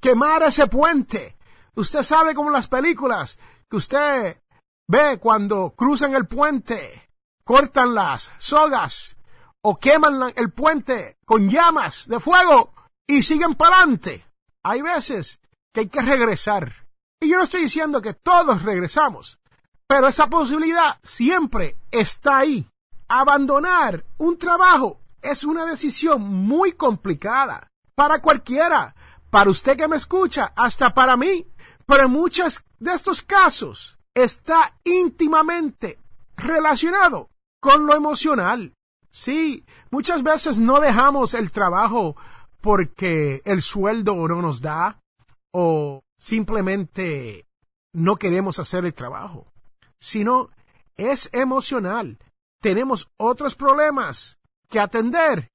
quemar 0.00 0.42
ese 0.42 0.66
puente. 0.66 1.36
Usted 1.74 2.02
sabe 2.02 2.34
como 2.34 2.50
las 2.50 2.68
películas 2.68 3.38
que 3.68 3.76
usted 3.76 4.40
ve 4.88 5.18
cuando 5.18 5.74
cruzan 5.76 6.14
el 6.14 6.26
puente, 6.26 7.10
cortan 7.44 7.94
las 7.94 8.30
sogas 8.38 9.16
o 9.62 9.76
queman 9.76 10.32
el 10.36 10.50
puente 10.52 11.18
con 11.24 11.48
llamas 11.48 12.06
de 12.08 12.20
fuego 12.20 12.72
y 13.06 13.22
siguen 13.22 13.54
para 13.54 13.76
adelante. 13.76 14.26
Hay 14.62 14.82
veces 14.82 15.40
que 15.72 15.80
hay 15.80 15.88
que 15.88 16.02
regresar. 16.02 16.86
Y 17.20 17.28
yo 17.28 17.36
no 17.36 17.44
estoy 17.44 17.62
diciendo 17.62 18.00
que 18.00 18.14
todos 18.14 18.62
regresamos, 18.62 19.38
pero 19.86 20.08
esa 20.08 20.28
posibilidad 20.28 20.98
siempre 21.02 21.76
está 21.90 22.38
ahí. 22.38 22.68
Abandonar 23.08 24.04
un 24.18 24.38
trabajo 24.38 25.00
es 25.20 25.44
una 25.44 25.66
decisión 25.66 26.22
muy 26.22 26.72
complicada 26.72 27.68
para 27.94 28.22
cualquiera, 28.22 28.94
para 29.30 29.50
usted 29.50 29.76
que 29.76 29.88
me 29.88 29.96
escucha, 29.96 30.52
hasta 30.56 30.94
para 30.94 31.16
mí. 31.16 31.46
Pero 31.86 32.04
en 32.04 32.12
muchos 32.12 32.62
de 32.78 32.94
estos 32.94 33.22
casos 33.22 33.98
está 34.14 34.74
íntimamente 34.84 35.98
relacionado 36.36 37.28
con 37.60 37.86
lo 37.86 37.94
emocional. 37.94 38.72
Sí, 39.10 39.64
muchas 39.90 40.22
veces 40.22 40.58
no 40.58 40.80
dejamos 40.80 41.34
el 41.34 41.50
trabajo 41.50 42.16
porque 42.60 43.42
el 43.44 43.60
sueldo 43.60 44.14
no 44.28 44.40
nos 44.40 44.60
da 44.62 45.00
o 45.52 46.02
simplemente 46.18 47.46
no 47.92 48.16
queremos 48.16 48.58
hacer 48.58 48.84
el 48.84 48.94
trabajo, 48.94 49.52
sino 50.00 50.50
es 50.96 51.28
emocional. 51.32 52.18
Tenemos 52.60 53.08
otros 53.16 53.54
problemas 53.54 54.38
que 54.68 54.80
atender 54.80 55.50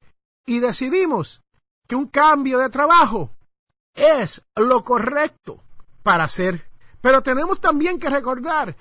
y 0.45 0.59
decidimos 0.59 1.41
que 1.87 1.95
un 1.95 2.07
cambio 2.07 2.59
de 2.59 2.69
trabajo 2.69 3.31
es 3.93 4.43
lo 4.55 4.83
correcto 4.83 5.63
para 6.03 6.25
hacer. 6.25 6.69
Pero 7.01 7.21
tenemos 7.23 7.61
también 7.61 7.99
que 7.99 8.09
recordar 8.09 8.75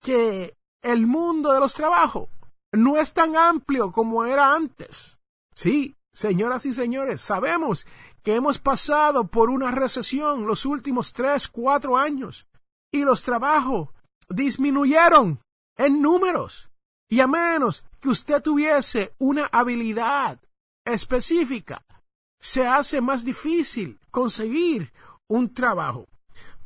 que 0.00 0.56
el 0.82 1.06
mundo 1.06 1.52
de 1.52 1.60
los 1.60 1.74
trabajos 1.74 2.28
no 2.72 2.96
es 2.96 3.12
tan 3.12 3.36
amplio 3.36 3.92
como 3.92 4.24
era 4.24 4.54
antes. 4.54 5.18
Sí, 5.54 5.95
señoras 6.16 6.64
y 6.64 6.72
señores, 6.72 7.20
sabemos 7.20 7.86
que 8.22 8.34
hemos 8.34 8.58
pasado 8.58 9.26
por 9.26 9.50
una 9.50 9.70
recesión 9.70 10.46
los 10.46 10.64
últimos 10.64 11.12
tres, 11.12 11.46
cuatro 11.46 11.98
años 11.98 12.46
y 12.90 13.04
los 13.04 13.22
trabajos 13.22 13.90
disminuyeron 14.30 15.40
en 15.76 16.00
números. 16.00 16.70
Y 17.10 17.20
a 17.20 17.26
menos 17.26 17.84
que 18.00 18.08
usted 18.08 18.42
tuviese 18.42 19.12
una 19.18 19.46
habilidad 19.52 20.40
específica, 20.86 21.84
se 22.40 22.66
hace 22.66 23.02
más 23.02 23.22
difícil 23.22 24.00
conseguir 24.10 24.92
un 25.28 25.52
trabajo. 25.52 26.08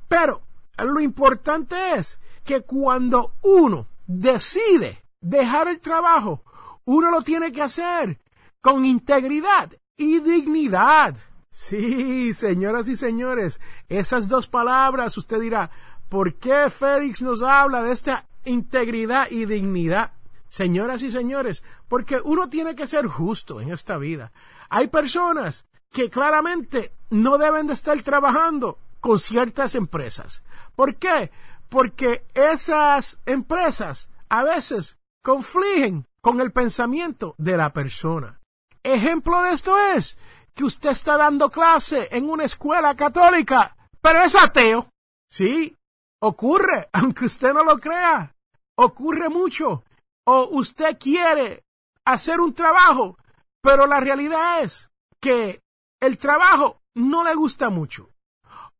Pero 0.06 0.42
lo 0.78 1.00
importante 1.00 1.94
es 1.94 2.20
que 2.44 2.60
cuando 2.62 3.34
uno 3.42 3.88
decide 4.06 5.02
dejar 5.20 5.66
el 5.66 5.80
trabajo, 5.80 6.44
uno 6.84 7.10
lo 7.10 7.22
tiene 7.22 7.50
que 7.50 7.62
hacer 7.62 8.19
con 8.60 8.84
integridad 8.84 9.72
y 9.96 10.20
dignidad. 10.20 11.16
Sí, 11.50 12.32
señoras 12.32 12.88
y 12.88 12.96
señores, 12.96 13.60
esas 13.88 14.28
dos 14.28 14.48
palabras 14.48 15.16
usted 15.18 15.40
dirá, 15.40 15.70
¿por 16.08 16.34
qué 16.34 16.70
Félix 16.70 17.22
nos 17.22 17.42
habla 17.42 17.82
de 17.82 17.92
esta 17.92 18.26
integridad 18.44 19.28
y 19.30 19.46
dignidad? 19.46 20.12
Señoras 20.48 21.02
y 21.02 21.10
señores, 21.10 21.62
porque 21.88 22.20
uno 22.22 22.48
tiene 22.48 22.74
que 22.74 22.86
ser 22.86 23.06
justo 23.06 23.60
en 23.60 23.72
esta 23.72 23.98
vida. 23.98 24.32
Hay 24.68 24.88
personas 24.88 25.66
que 25.90 26.10
claramente 26.10 26.92
no 27.10 27.38
deben 27.38 27.66
de 27.66 27.72
estar 27.72 28.00
trabajando 28.02 28.78
con 29.00 29.18
ciertas 29.18 29.74
empresas. 29.74 30.42
¿Por 30.76 30.96
qué? 30.96 31.30
Porque 31.68 32.26
esas 32.34 33.20
empresas 33.26 34.08
a 34.28 34.44
veces 34.44 34.98
confligen 35.22 36.06
con 36.20 36.40
el 36.40 36.52
pensamiento 36.52 37.34
de 37.38 37.56
la 37.56 37.72
persona. 37.72 38.39
Ejemplo 38.82 39.42
de 39.42 39.52
esto 39.52 39.78
es 39.78 40.16
que 40.54 40.64
usted 40.64 40.90
está 40.90 41.16
dando 41.16 41.50
clase 41.50 42.08
en 42.10 42.30
una 42.30 42.44
escuela 42.44 42.94
católica, 42.96 43.76
pero 44.00 44.22
es 44.22 44.34
ateo. 44.34 44.88
Sí, 45.30 45.76
ocurre, 46.22 46.88
aunque 46.92 47.26
usted 47.26 47.52
no 47.52 47.64
lo 47.64 47.78
crea. 47.78 48.34
Ocurre 48.76 49.28
mucho. 49.28 49.84
O 50.26 50.48
usted 50.52 50.98
quiere 50.98 51.64
hacer 52.06 52.40
un 52.40 52.54
trabajo, 52.54 53.18
pero 53.62 53.86
la 53.86 54.00
realidad 54.00 54.62
es 54.62 54.90
que 55.20 55.60
el 56.00 56.18
trabajo 56.18 56.80
no 56.94 57.24
le 57.24 57.34
gusta 57.34 57.68
mucho. 57.68 58.10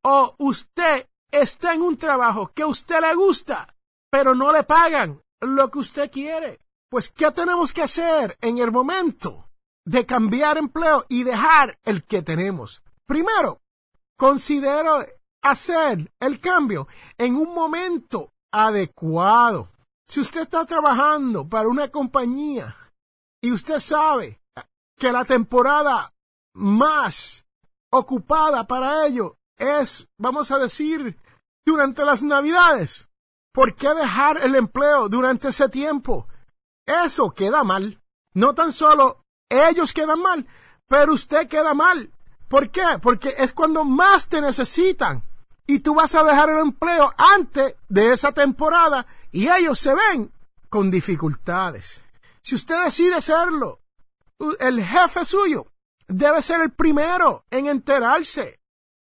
O 0.02 0.34
usted 0.38 1.06
está 1.30 1.74
en 1.74 1.82
un 1.82 1.98
trabajo 1.98 2.50
que 2.54 2.62
a 2.62 2.66
usted 2.66 3.00
le 3.00 3.14
gusta, 3.14 3.74
pero 4.10 4.34
no 4.34 4.52
le 4.52 4.62
pagan 4.64 5.20
lo 5.40 5.70
que 5.70 5.78
usted 5.78 6.10
quiere. 6.10 6.60
Pues, 6.88 7.10
¿qué 7.10 7.30
tenemos 7.30 7.72
que 7.72 7.82
hacer 7.82 8.36
en 8.40 8.58
el 8.58 8.72
momento 8.72 9.49
de 9.90 10.06
cambiar 10.06 10.56
empleo 10.56 11.04
y 11.08 11.24
dejar 11.24 11.78
el 11.84 12.04
que 12.04 12.22
tenemos? 12.22 12.82
Primero, 13.06 13.60
considero 14.16 15.04
hacer 15.42 16.12
el 16.20 16.40
cambio 16.40 16.86
en 17.18 17.36
un 17.36 17.54
momento 17.54 18.32
adecuado. 18.52 19.70
Si 20.08 20.20
usted 20.20 20.42
está 20.42 20.64
trabajando 20.64 21.48
para 21.48 21.68
una 21.68 21.88
compañía 21.88 22.76
y 23.42 23.52
usted 23.52 23.80
sabe 23.80 24.40
que 24.96 25.12
la 25.12 25.24
temporada 25.24 26.12
más 26.54 27.44
ocupada 27.90 28.66
para 28.66 29.06
ello 29.06 29.38
es, 29.56 30.08
vamos 30.18 30.50
a 30.50 30.58
decir, 30.58 31.18
durante 31.64 32.04
las 32.04 32.22
navidades, 32.22 33.08
¿Por 33.52 33.74
qué 33.74 33.92
dejar 33.94 34.42
el 34.44 34.54
empleo 34.54 35.08
durante 35.08 35.48
ese 35.48 35.68
tiempo? 35.68 36.28
Eso 36.86 37.30
queda 37.32 37.64
mal. 37.64 38.00
No 38.32 38.54
tan 38.54 38.72
solo 38.72 39.24
ellos 39.50 39.92
quedan 39.92 40.22
mal, 40.22 40.46
pero 40.88 41.12
usted 41.12 41.48
queda 41.48 41.74
mal. 41.74 42.10
¿Por 42.48 42.70
qué? 42.70 42.98
Porque 43.02 43.34
es 43.36 43.52
cuando 43.52 43.84
más 43.84 44.28
te 44.28 44.40
necesitan. 44.40 45.22
Y 45.66 45.80
tú 45.80 45.94
vas 45.94 46.14
a 46.14 46.24
dejar 46.24 46.50
el 46.50 46.58
empleo 46.58 47.12
antes 47.16 47.76
de 47.88 48.12
esa 48.12 48.32
temporada 48.32 49.06
y 49.30 49.48
ellos 49.48 49.78
se 49.78 49.94
ven 49.94 50.32
con 50.68 50.90
dificultades. 50.90 52.00
Si 52.42 52.54
usted 52.54 52.84
decide 52.84 53.14
hacerlo, 53.14 53.80
el 54.58 54.82
jefe 54.82 55.24
suyo 55.24 55.66
debe 56.08 56.42
ser 56.42 56.60
el 56.62 56.70
primero 56.72 57.44
en 57.50 57.66
enterarse, 57.68 58.58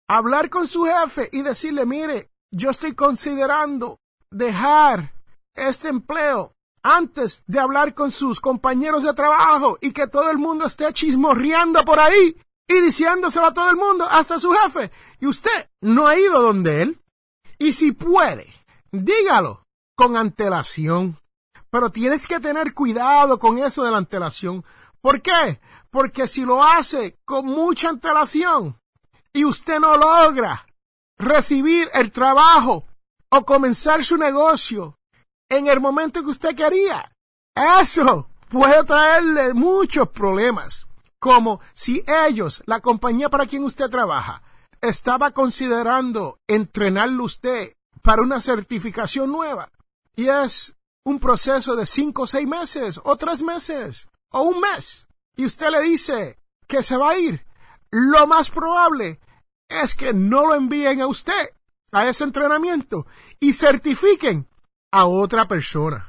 hablar 0.08 0.50
con 0.50 0.68
su 0.68 0.86
jefe 0.86 1.30
y 1.32 1.42
decirle, 1.44 1.86
mire, 1.86 2.32
yo 2.50 2.72
estoy 2.72 2.96
considerando 2.96 4.00
dejar 4.32 5.14
este 5.54 5.90
empleo 5.90 6.56
antes 6.96 7.44
de 7.48 7.60
hablar 7.60 7.94
con 7.94 8.12
sus 8.12 8.40
compañeros 8.40 9.04
de 9.04 9.14
trabajo 9.14 9.78
y 9.82 9.92
que 9.92 10.08
todo 10.08 10.30
el 10.30 10.38
mundo 10.38 10.66
esté 10.66 10.92
chismorreando 10.94 11.84
por 11.84 12.00
ahí 12.00 12.38
y 12.68 12.82
diciéndoselo 12.82 13.48
a 13.48 13.54
todo 13.54 13.70
el 13.70 13.78
mundo, 13.78 14.06
hasta 14.10 14.40
su 14.40 14.52
jefe, 14.52 14.92
y 15.20 15.28
usted 15.28 15.70
no 15.82 16.08
ha 16.08 16.18
ido 16.18 16.42
donde 16.42 16.82
él. 16.82 17.02
Y 17.58 17.74
si 17.74 17.92
puede, 17.92 18.54
dígalo 18.92 19.66
con 19.96 20.18
antelación. 20.18 21.18
Pero 21.70 21.92
tienes 21.92 22.28
que 22.28 22.40
tener 22.40 22.74
cuidado 22.74 23.40
con 23.40 23.58
eso 23.58 23.84
de 23.84 23.92
la 23.92 23.98
antelación. 23.98 24.64
¿Por 25.02 25.22
qué? 25.22 25.60
Porque 25.90 26.28
si 26.28 26.44
lo 26.46 26.64
hace 26.64 27.18
con 27.26 27.46
mucha 27.46 27.90
antelación 27.90 28.80
y 29.34 29.46
usted 29.46 29.80
no 29.80 29.98
logra 29.98 30.66
recibir 31.18 31.90
el 31.94 32.12
trabajo 32.12 32.86
o 33.30 33.46
comenzar 33.46 34.04
su 34.04 34.18
negocio 34.18 34.97
en 35.50 35.68
el 35.68 35.80
momento 35.80 36.24
que 36.24 36.30
usted 36.30 36.56
quería. 36.56 37.12
Eso 37.82 38.30
puede 38.50 38.84
traerle 38.84 39.54
muchos 39.54 40.10
problemas, 40.10 40.88
como 41.20 41.60
si 41.74 42.04
ellos, 42.28 42.64
la 42.66 42.80
compañía 42.80 43.30
para 43.30 43.46
quien 43.46 43.64
usted 43.64 43.90
trabaja, 43.90 44.42
estaba 44.82 45.32
considerando 45.32 46.40
entrenarlo 46.48 47.24
usted 47.24 47.74
para 48.02 48.22
una 48.22 48.40
certificación 48.40 49.32
nueva. 49.32 49.72
Y 50.16 50.30
es 50.30 50.76
un 51.04 51.20
proceso 51.20 51.76
de 51.76 51.86
cinco 51.86 52.24
o 52.24 52.28
seis 52.28 52.48
meses, 52.48 53.00
o 53.04 53.16
tres 53.16 53.42
meses, 53.42 54.08
o 54.32 54.42
un 54.42 54.60
mes. 54.60 55.08
Y 55.36 55.46
usted 55.46 55.70
le 55.70 55.82
dice 55.82 56.40
que 56.68 56.84
se 56.84 56.98
va 56.98 57.12
a 57.12 57.18
ir. 57.18 57.46
Lo 57.92 58.28
más 58.28 58.50
probable 58.50 59.20
es 59.70 59.96
que 59.96 60.14
no 60.14 60.48
lo 60.48 60.56
envíen 60.56 61.02
a 61.02 61.08
usted 61.08 61.52
a 61.92 62.08
ese 62.08 62.24
entrenamiento 62.24 63.06
y 63.40 63.54
certifiquen 63.54 64.47
a 64.92 65.06
otra 65.06 65.48
persona. 65.48 66.08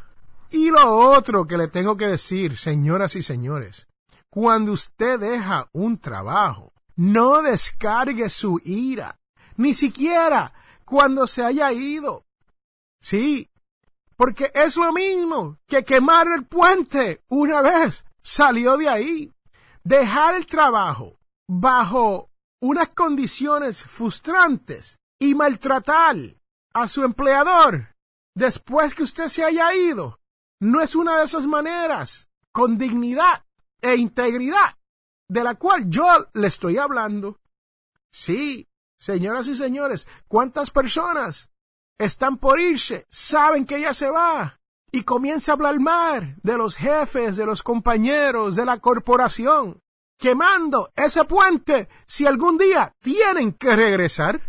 Y 0.50 0.70
lo 0.70 0.96
otro 0.96 1.46
que 1.46 1.58
le 1.58 1.68
tengo 1.68 1.96
que 1.96 2.06
decir, 2.06 2.56
señoras 2.56 3.16
y 3.16 3.22
señores, 3.22 3.86
cuando 4.30 4.72
usted 4.72 5.18
deja 5.18 5.68
un 5.72 5.98
trabajo, 5.98 6.72
no 6.96 7.42
descargue 7.42 8.30
su 8.30 8.60
ira, 8.64 9.18
ni 9.56 9.74
siquiera 9.74 10.52
cuando 10.84 11.26
se 11.26 11.44
haya 11.44 11.72
ido. 11.72 12.24
Sí, 13.00 13.50
porque 14.16 14.50
es 14.54 14.76
lo 14.76 14.92
mismo 14.92 15.58
que 15.66 15.84
quemar 15.84 16.28
el 16.28 16.44
puente 16.46 17.22
una 17.28 17.60
vez 17.62 18.04
salió 18.22 18.76
de 18.76 18.88
ahí. 18.88 19.32
Dejar 19.84 20.34
el 20.34 20.46
trabajo 20.46 21.18
bajo 21.46 22.30
unas 22.60 22.88
condiciones 22.88 23.84
frustrantes 23.84 24.98
y 25.20 25.34
maltratar 25.34 26.16
a 26.74 26.88
su 26.88 27.04
empleador 27.04 27.94
después 28.38 28.94
que 28.94 29.02
usted 29.02 29.28
se 29.28 29.44
haya 29.44 29.74
ido 29.74 30.20
no 30.60 30.80
es 30.80 30.94
una 30.94 31.18
de 31.18 31.24
esas 31.24 31.46
maneras 31.46 32.28
con 32.52 32.78
dignidad 32.78 33.44
e 33.80 33.96
integridad 33.96 34.76
de 35.28 35.44
la 35.44 35.56
cual 35.56 35.88
yo 35.88 36.06
le 36.32 36.46
estoy 36.46 36.78
hablando. 36.78 37.40
Sí, 38.12 38.68
señoras 38.98 39.48
y 39.48 39.54
señores, 39.54 40.06
¿cuántas 40.28 40.70
personas 40.70 41.50
están 41.98 42.38
por 42.38 42.60
irse, 42.60 43.06
saben 43.10 43.66
que 43.66 43.76
ella 43.76 43.92
se 43.92 44.08
va 44.08 44.60
y 44.92 45.02
comienza 45.02 45.52
a 45.52 45.54
hablar 45.56 45.80
mal 45.80 46.36
de 46.42 46.56
los 46.56 46.76
jefes, 46.76 47.36
de 47.36 47.44
los 47.44 47.62
compañeros, 47.62 48.54
de 48.54 48.64
la 48.64 48.78
corporación, 48.78 49.80
quemando 50.16 50.90
ese 50.94 51.24
puente 51.24 51.88
si 52.06 52.26
algún 52.26 52.56
día 52.56 52.94
tienen 53.00 53.52
que 53.52 53.74
regresar? 53.74 54.40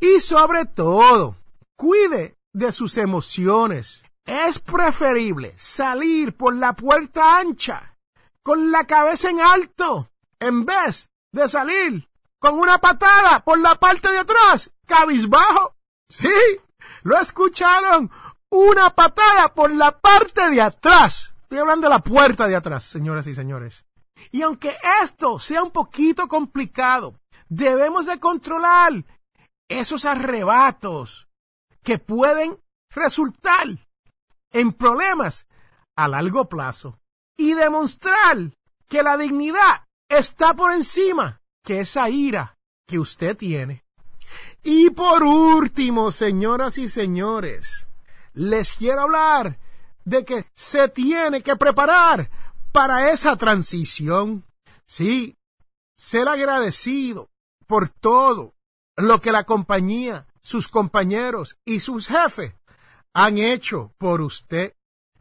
Y 0.00 0.20
sobre 0.20 0.64
todo, 0.64 1.36
cuide 1.76 2.37
de 2.58 2.72
sus 2.72 2.96
emociones. 2.96 4.04
Es 4.26 4.58
preferible 4.58 5.54
salir 5.56 6.36
por 6.36 6.54
la 6.54 6.74
puerta 6.74 7.38
ancha 7.38 7.94
con 8.42 8.70
la 8.70 8.84
cabeza 8.84 9.30
en 9.30 9.40
alto 9.40 10.10
en 10.40 10.64
vez 10.64 11.08
de 11.32 11.48
salir 11.48 12.08
con 12.38 12.58
una 12.58 12.78
patada 12.78 13.40
por 13.40 13.58
la 13.58 13.74
parte 13.76 14.10
de 14.10 14.18
atrás, 14.18 14.70
cabizbajo. 14.86 15.74
Sí, 16.08 16.28
lo 17.02 17.18
escucharon. 17.18 18.10
Una 18.50 18.90
patada 18.90 19.52
por 19.54 19.70
la 19.70 19.92
parte 19.92 20.48
de 20.50 20.62
atrás. 20.62 21.34
Estoy 21.42 21.58
hablando 21.58 21.86
de 21.86 21.94
la 21.94 21.98
puerta 21.98 22.48
de 22.48 22.56
atrás, 22.56 22.84
señoras 22.84 23.26
y 23.26 23.34
señores. 23.34 23.84
Y 24.30 24.42
aunque 24.42 24.74
esto 25.02 25.38
sea 25.38 25.62
un 25.62 25.70
poquito 25.70 26.28
complicado, 26.28 27.14
debemos 27.48 28.06
de 28.06 28.18
controlar 28.18 29.04
esos 29.68 30.06
arrebatos 30.06 31.27
que 31.88 31.98
pueden 31.98 32.60
resultar 32.90 33.88
en 34.52 34.74
problemas 34.74 35.46
a 35.96 36.06
largo 36.06 36.46
plazo 36.46 37.00
y 37.34 37.54
demostrar 37.54 38.52
que 38.90 39.02
la 39.02 39.16
dignidad 39.16 39.86
está 40.06 40.52
por 40.52 40.74
encima 40.74 41.40
que 41.64 41.80
esa 41.80 42.10
ira 42.10 42.58
que 42.86 42.98
usted 42.98 43.38
tiene. 43.38 43.86
Y 44.62 44.90
por 44.90 45.22
último, 45.22 46.12
señoras 46.12 46.76
y 46.76 46.90
señores, 46.90 47.86
les 48.34 48.74
quiero 48.74 49.00
hablar 49.00 49.58
de 50.04 50.26
que 50.26 50.44
se 50.54 50.90
tiene 50.90 51.42
que 51.42 51.56
preparar 51.56 52.28
para 52.70 53.12
esa 53.12 53.34
transición. 53.36 54.44
Sí, 54.84 55.38
ser 55.96 56.28
agradecido 56.28 57.30
por 57.66 57.88
todo 57.88 58.52
lo 58.94 59.22
que 59.22 59.32
la 59.32 59.44
compañía, 59.44 60.27
sus 60.42 60.68
compañeros 60.68 61.58
y 61.64 61.80
sus 61.80 62.06
jefes 62.06 62.54
han 63.12 63.38
hecho 63.38 63.92
por 63.98 64.20
usted. 64.20 64.74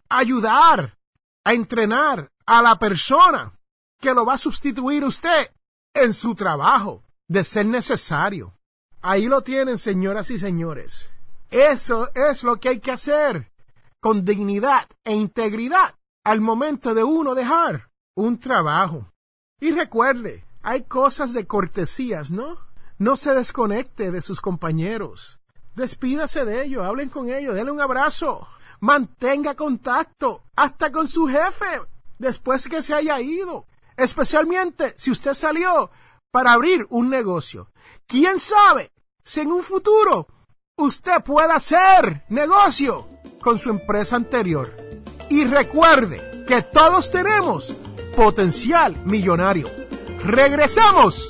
Ayudar 0.10 0.98
a 1.44 1.54
entrenar 1.54 2.32
a 2.46 2.62
la 2.62 2.80
persona 2.80 3.52
que 4.00 4.14
lo 4.14 4.26
va 4.26 4.34
a 4.36 4.38
sustituir 4.38 5.04
usted 5.04 5.52
en 5.94 6.14
su 6.14 6.36
trabajo, 6.36 7.04
de 7.28 7.44
ser 7.44 7.66
necesario. 7.66 8.54
Ahí 9.02 9.28
lo 9.28 9.42
tienen, 9.42 9.78
señoras 9.78 10.30
y 10.30 10.40
señores. 10.40 11.12
Eso 11.50 12.10
es 12.14 12.44
lo 12.44 12.58
que 12.58 12.70
hay 12.70 12.80
que 12.80 12.92
hacer 12.92 13.52
con 14.00 14.24
dignidad 14.26 14.88
e 15.04 15.16
integridad 15.16 15.96
al 16.24 16.42
momento 16.42 16.94
de 16.94 17.04
uno 17.04 17.36
dejar 17.36 17.90
un 18.16 18.40
trabajo. 18.40 19.12
Y 19.60 19.72
recuerde, 19.72 20.46
hay 20.62 20.84
cosas 20.84 21.34
de 21.34 21.48
cortesías, 21.48 22.32
¿no? 22.32 22.67
No 22.98 23.16
se 23.16 23.34
desconecte 23.34 24.12
de 24.12 24.22
sus 24.22 24.42
compañeros. 24.42 25.40
Despídase 25.76 26.46
de 26.46 26.64
ellos, 26.64 26.84
hablen 26.84 27.10
con 27.10 27.30
ellos, 27.30 27.54
denle 27.54 27.72
un 27.72 27.82
abrazo. 27.82 28.48
Mantenga 28.80 29.56
contacto 29.56 30.44
hasta 30.56 30.92
con 30.92 31.08
su 31.08 31.28
jefe 31.28 31.82
después 32.18 32.68
que 32.68 32.82
se 32.82 32.96
haya 32.96 33.20
ido. 33.22 33.66
Especialmente 33.96 34.96
si 34.98 35.12
usted 35.12 35.34
salió 35.34 35.92
para 36.32 36.54
abrir 36.54 36.88
un 36.90 37.10
negocio. 37.10 37.70
¿Quién 38.08 38.40
sabe 38.40 38.92
si 39.24 39.42
en 39.42 39.52
un 39.52 39.64
futuro 39.64 40.28
usted 40.76 41.24
pueda 41.24 41.56
hacer 41.56 42.26
negocio 42.30 43.08
con 43.42 43.60
su 43.60 43.70
empresa 43.70 44.16
anterior? 44.16 44.76
Y 45.30 45.46
recuerde 45.46 46.46
que 46.48 46.64
todos 46.64 47.12
tenemos 47.12 47.74
potencial 48.16 48.96
millonario. 49.06 49.70
Regresamos 50.24 51.30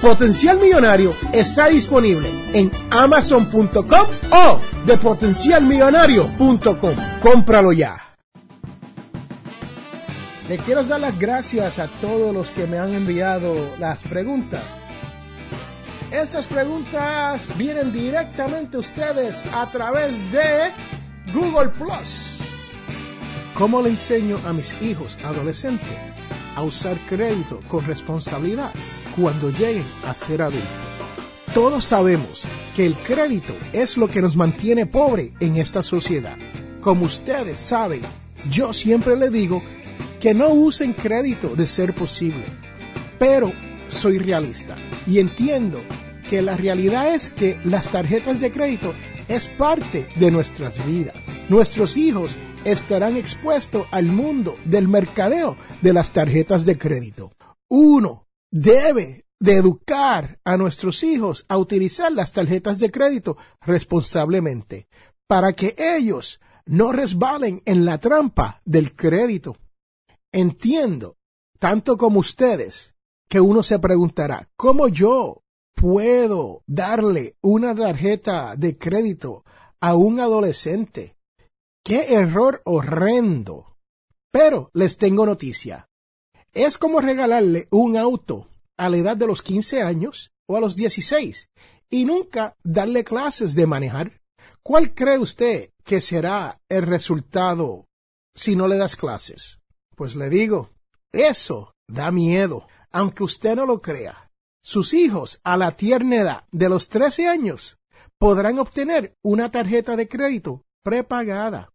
Potencial 0.00 0.58
Millonario 0.58 1.14
está 1.32 1.68
disponible 1.68 2.28
en 2.52 2.70
amazon.com 2.90 4.06
o 4.30 4.60
de 4.86 4.96
potencialmillonario.com. 4.98 6.94
Cómpralo 7.22 7.72
ya. 7.72 8.00
Le 10.48 10.58
quiero 10.58 10.84
dar 10.84 11.00
las 11.00 11.18
gracias 11.18 11.78
a 11.78 11.88
todos 12.00 12.34
los 12.34 12.50
que 12.50 12.66
me 12.66 12.78
han 12.78 12.92
enviado 12.92 13.54
las 13.78 14.02
preguntas. 14.02 14.62
Estas 16.10 16.46
preguntas 16.46 17.48
vienen 17.56 17.90
directamente 17.90 18.76
a 18.76 18.80
ustedes 18.80 19.42
a 19.52 19.70
través 19.70 20.18
de 20.30 20.70
Google 21.32 21.70
Plus. 21.70 22.38
¿Cómo 23.54 23.80
le 23.80 23.90
enseño 23.90 24.38
a 24.46 24.52
mis 24.52 24.74
hijos 24.82 25.18
adolescentes 25.24 25.88
a 26.54 26.62
usar 26.62 26.98
crédito 27.06 27.60
con 27.66 27.84
responsabilidad 27.86 28.72
cuando 29.16 29.50
lleguen 29.50 29.84
a 30.06 30.14
ser 30.14 30.42
adultos? 30.42 30.68
Todos 31.54 31.84
sabemos 31.84 32.48
que 32.74 32.84
el 32.84 32.94
crédito 32.94 33.54
es 33.72 33.96
lo 33.96 34.08
que 34.08 34.20
nos 34.20 34.36
mantiene 34.36 34.86
pobre 34.86 35.32
en 35.40 35.56
esta 35.56 35.82
sociedad. 35.82 36.36
Como 36.80 37.06
ustedes 37.06 37.58
saben, 37.58 38.00
yo 38.50 38.72
siempre 38.72 39.16
le 39.16 39.30
digo 39.30 39.62
que 40.20 40.34
no 40.34 40.48
usen 40.48 40.92
crédito 40.92 41.54
de 41.54 41.66
ser 41.66 41.94
posible. 41.94 42.44
Pero 43.18 43.52
soy 43.88 44.18
realista 44.18 44.74
y 45.06 45.18
entiendo 45.18 45.80
que 46.28 46.42
la 46.42 46.56
realidad 46.56 47.14
es 47.14 47.30
que 47.30 47.60
las 47.64 47.90
tarjetas 47.90 48.40
de 48.40 48.50
crédito 48.50 48.92
es 49.28 49.48
parte 49.48 50.08
de 50.16 50.30
nuestras 50.30 50.84
vidas. 50.86 51.14
Nuestros 51.48 51.96
hijos 51.96 52.36
estarán 52.64 53.16
expuestos 53.16 53.86
al 53.90 54.06
mundo 54.06 54.56
del 54.64 54.88
mercadeo 54.88 55.56
de 55.82 55.92
las 55.92 56.12
tarjetas 56.12 56.64
de 56.64 56.78
crédito. 56.78 57.30
Uno 57.68 58.23
debe 58.54 59.26
de 59.40 59.56
educar 59.56 60.38
a 60.44 60.56
nuestros 60.56 61.02
hijos 61.02 61.44
a 61.48 61.58
utilizar 61.58 62.12
las 62.12 62.32
tarjetas 62.32 62.78
de 62.78 62.88
crédito 62.92 63.36
responsablemente 63.60 64.86
para 65.26 65.54
que 65.54 65.74
ellos 65.76 66.40
no 66.64 66.92
resbalen 66.92 67.62
en 67.64 67.84
la 67.84 67.98
trampa 67.98 68.62
del 68.64 68.94
crédito. 68.94 69.56
Entiendo, 70.32 71.16
tanto 71.58 71.98
como 71.98 72.20
ustedes, 72.20 72.94
que 73.28 73.40
uno 73.40 73.64
se 73.64 73.80
preguntará, 73.80 74.48
¿cómo 74.56 74.86
yo 74.86 75.42
puedo 75.74 76.62
darle 76.68 77.36
una 77.40 77.74
tarjeta 77.74 78.54
de 78.56 78.78
crédito 78.78 79.44
a 79.80 79.96
un 79.96 80.20
adolescente? 80.20 81.16
¡Qué 81.84 82.14
error 82.14 82.62
horrendo! 82.64 83.76
Pero 84.30 84.70
les 84.74 84.96
tengo 84.96 85.26
noticia. 85.26 85.88
Es 86.54 86.78
como 86.78 87.00
regalarle 87.00 87.66
un 87.70 87.96
auto 87.96 88.48
a 88.76 88.88
la 88.88 88.96
edad 88.96 89.16
de 89.16 89.26
los 89.26 89.42
15 89.42 89.82
años 89.82 90.30
o 90.48 90.56
a 90.56 90.60
los 90.60 90.76
16 90.76 91.48
y 91.90 92.04
nunca 92.04 92.56
darle 92.62 93.02
clases 93.02 93.56
de 93.56 93.66
manejar. 93.66 94.20
¿Cuál 94.62 94.94
cree 94.94 95.18
usted 95.18 95.70
que 95.84 96.00
será 96.00 96.60
el 96.68 96.82
resultado 96.82 97.86
si 98.36 98.54
no 98.54 98.68
le 98.68 98.76
das 98.76 98.94
clases? 98.94 99.58
Pues 99.96 100.14
le 100.14 100.30
digo, 100.30 100.70
eso 101.12 101.72
da 101.88 102.12
miedo, 102.12 102.68
aunque 102.92 103.24
usted 103.24 103.56
no 103.56 103.66
lo 103.66 103.82
crea. 103.82 104.30
Sus 104.62 104.94
hijos 104.94 105.40
a 105.42 105.56
la 105.56 105.72
tierna 105.72 106.16
edad 106.16 106.44
de 106.52 106.68
los 106.68 106.88
13 106.88 107.28
años 107.28 107.78
podrán 108.18 108.60
obtener 108.60 109.14
una 109.22 109.50
tarjeta 109.50 109.96
de 109.96 110.08
crédito 110.08 110.62
prepagada, 110.84 111.72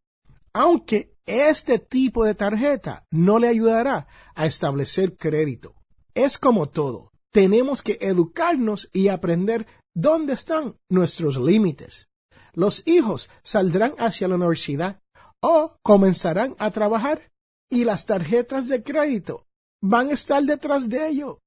aunque 0.54 1.14
este 1.30 1.78
tipo 1.78 2.26
de 2.26 2.34
tarjeta 2.34 3.02
no 3.12 3.38
le 3.38 3.48
ayudará 3.48 4.08
a 4.34 4.46
establecer 4.48 5.16
crédito. 5.16 5.76
Es 6.16 6.38
como 6.40 6.68
todo, 6.68 7.12
tenemos 7.32 7.84
que 7.84 8.00
educarnos 8.02 8.90
y 8.92 9.10
aprender 9.10 9.68
dónde 9.94 10.34
están 10.34 10.76
nuestros 10.90 11.38
límites. 11.38 12.10
Los 12.54 12.82
hijos 12.88 13.30
saldrán 13.44 13.94
hacia 14.00 14.28
la 14.28 14.36
universidad 14.36 15.02
o 15.40 15.78
comenzarán 15.84 16.56
a 16.58 16.72
trabajar 16.72 17.32
y 17.70 17.84
las 17.84 18.06
tarjetas 18.06 18.68
de 18.68 18.82
crédito 18.82 19.46
van 19.82 20.10
a 20.10 20.14
estar 20.14 20.44
detrás 20.44 20.90
de 20.90 21.08
ello, 21.08 21.42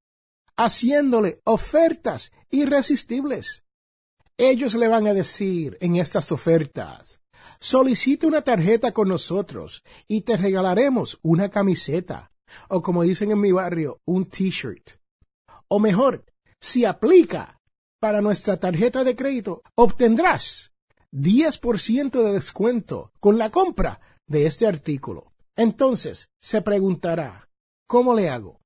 haciéndole 0.57 1.41
ofertas 1.45 2.33
irresistibles. 2.51 3.65
Ellos 4.39 4.75
le 4.75 4.89
van 4.89 5.07
a 5.07 5.15
decir 5.15 5.77
en 5.81 5.97
estas 5.97 6.33
ofertas, 6.33 7.21
solicite 7.63 8.27
una 8.27 8.43
tarjeta 8.43 8.91
con 8.91 9.09
nosotros 9.09 9.85
y 10.09 10.23
te 10.23 10.37
regalaremos 10.37 11.21
una 11.23 11.49
camiseta, 11.49 12.33
o 12.69 12.83
como 12.83 13.05
dicen 13.05 13.31
en 13.31 13.41
mi 13.41 13.53
barrio, 13.53 14.01
un 14.05 14.25
t-shirt. 14.25 14.99
O 15.69 15.79
mejor, 15.79 16.25
si 16.61 16.85
aplica 16.85 17.61
para 18.01 18.21
nuestra 18.21 18.57
tarjeta 18.57 19.05
de 19.05 19.15
crédito, 19.15 19.63
obtendrás 19.77 20.73
10% 21.13 22.11
de 22.11 22.33
descuento 22.33 23.13
con 23.21 23.39
la 23.39 23.51
compra 23.51 24.01
de 24.27 24.47
este 24.47 24.67
artículo. 24.67 25.33
Entonces, 25.55 26.31
se 26.41 26.63
preguntará, 26.63 27.49
¿cómo 27.87 28.13
le 28.13 28.29
hago? 28.29 28.61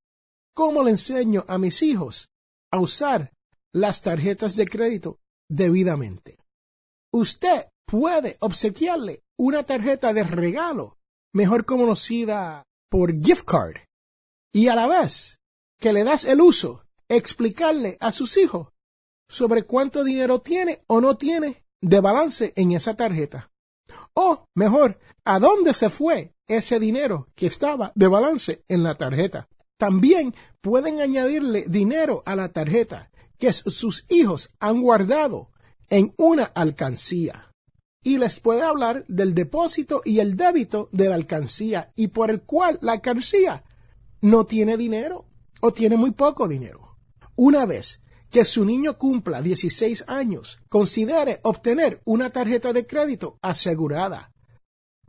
¿Cómo 0.55 0.83
le 0.83 0.93
enseño 0.93 1.45
a 1.49 1.59
mis 1.59 1.83
hijos 1.83 2.31
a 2.73 2.81
usar 2.81 3.35
las 3.75 4.01
tarjetas 4.01 4.57
de 4.57 4.67
crédito 4.67 5.19
debidamente? 5.51 6.39
Usted 7.13 7.67
puede 7.87 8.37
obsequiarle 8.41 9.23
una 9.39 9.65
tarjeta 9.65 10.13
de 10.13 10.25
regalo, 10.25 10.99
mejor 11.33 11.65
conocida 11.65 12.65
por 12.91 13.13
gift 13.23 13.45
card, 13.45 13.77
y 14.53 14.69
a 14.69 14.75
la 14.75 14.87
vez 14.87 15.39
que 15.79 15.93
le 15.93 16.05
das 16.05 16.25
el 16.25 16.41
uso, 16.41 16.85
explicarle 17.09 17.97
a 18.01 18.13
sus 18.13 18.37
hijos 18.37 18.69
sobre 19.29 19.65
cuánto 19.65 20.05
dinero 20.05 20.41
tiene 20.41 20.83
o 20.87 21.01
no 21.01 21.17
tiene 21.17 21.65
de 21.81 22.01
balance 22.01 22.53
en 22.57 22.73
esa 22.73 22.97
tarjeta. 22.97 23.51
O, 24.15 24.47
mejor, 24.55 24.99
a 25.25 25.39
dónde 25.39 25.75
se 25.75 25.91
fue 25.91 26.35
ese 26.49 26.81
dinero 26.81 27.29
que 27.35 27.47
estaba 27.47 27.93
de 27.95 28.09
balance 28.09 28.65
en 28.69 28.83
la 28.83 28.95
tarjeta. 28.95 29.49
También 29.79 30.35
pueden 30.61 31.01
añadirle 31.01 31.65
dinero 31.69 32.23
a 32.25 32.35
la 32.35 32.49
tarjeta 32.49 33.11
que 33.39 33.53
sus 33.53 34.07
hijos 34.09 34.51
han 34.59 34.81
guardado 34.81 35.51
en 35.91 36.15
una 36.17 36.45
alcancía. 36.45 37.46
Y 38.07 38.19
les 38.19 38.39
puede 38.39 38.63
hablar 38.63 39.05
del 39.09 39.35
depósito 39.35 40.01
y 40.05 40.21
el 40.21 40.37
débito 40.37 40.89
de 40.93 41.09
la 41.09 41.17
alcancía 41.17 41.91
y 41.97 42.07
por 42.07 42.31
el 42.31 42.43
cual 42.43 42.79
la 42.81 42.93
alcancía 42.93 43.65
no 44.21 44.47
tiene 44.47 44.77
dinero 44.77 45.27
o 45.61 45.73
tiene 45.73 45.97
muy 45.97 46.13
poco 46.13 46.47
dinero. 46.47 46.99
Una 47.35 47.67
vez 47.67 48.01
que 48.31 48.45
su 48.45 48.65
niño 48.65 48.97
cumpla 48.97 49.43
16 49.43 50.05
años, 50.07 50.61
considere 50.69 51.41
obtener 51.43 52.01
una 52.05 52.31
tarjeta 52.31 52.73
de 52.73 52.87
crédito 52.87 53.41
asegurada. 53.43 54.33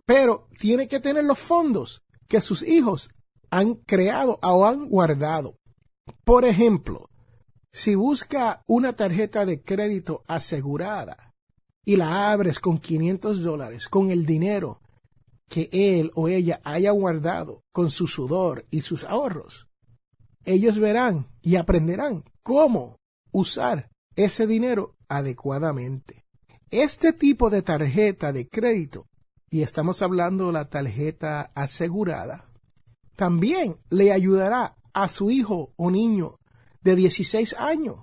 Pero 0.08 0.48
tiene 0.58 0.88
que 0.88 1.00
tener 1.00 1.24
los 1.24 1.38
fondos 1.38 2.02
que 2.28 2.42
sus 2.42 2.64
hijos 2.64 3.12
han 3.52 3.76
creado 3.76 4.40
o 4.42 4.66
han 4.66 4.90
guardado. 4.90 5.60
Por 6.24 6.46
ejemplo, 6.46 7.12
si 7.72 7.94
busca 7.94 8.64
una 8.66 8.94
tarjeta 8.94 9.46
de 9.46 9.62
crédito 9.62 10.24
asegurada 10.26 11.27
y 11.88 11.96
la 11.96 12.34
abres 12.34 12.60
con 12.60 12.80
500 12.80 13.42
dólares, 13.42 13.88
con 13.88 14.12
el 14.12 14.26
dinero 14.26 14.82
que 15.48 15.70
él 15.72 16.12
o 16.16 16.28
ella 16.28 16.60
haya 16.66 16.92
guardado 16.92 17.64
con 17.72 17.92
su 17.92 18.08
sudor 18.08 18.66
y 18.70 18.82
sus 18.82 19.06
ahorros, 19.06 19.70
ellos 20.44 20.80
verán 20.80 21.30
y 21.42 21.56
aprenderán 21.56 22.26
cómo 22.44 23.00
usar 23.32 23.90
ese 24.18 24.46
dinero 24.48 24.98
adecuadamente. 25.08 26.26
Este 26.72 27.14
tipo 27.14 27.50
de 27.50 27.62
tarjeta 27.62 28.34
de 28.34 28.50
crédito, 28.50 29.08
y 29.50 29.62
estamos 29.62 30.02
hablando 30.02 30.48
de 30.48 30.52
la 30.52 30.70
tarjeta 30.70 31.52
asegurada, 31.56 32.52
también 33.16 33.78
le 33.90 34.12
ayudará 34.12 34.76
a 34.92 35.08
su 35.08 35.32
hijo 35.32 35.72
o 35.78 35.90
niño 35.90 36.38
de 36.82 36.98
16 36.98 37.56
años 37.58 38.00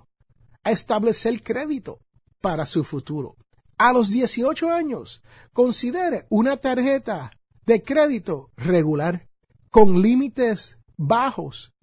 a 0.63 0.71
establecer 0.71 1.43
crédito 1.43 1.99
para 2.41 2.65
su 2.65 2.83
futuro. 2.83 3.35
A 3.77 3.91
los 3.91 4.09
18 4.09 4.71
años, 4.71 5.21
considere 5.51 6.25
una 6.29 6.57
tarjeta 6.57 7.31
de 7.65 7.83
crédito 7.83 8.51
regular 8.55 9.27
con 9.69 10.01
límites 10.01 10.77
bajos 10.95 11.73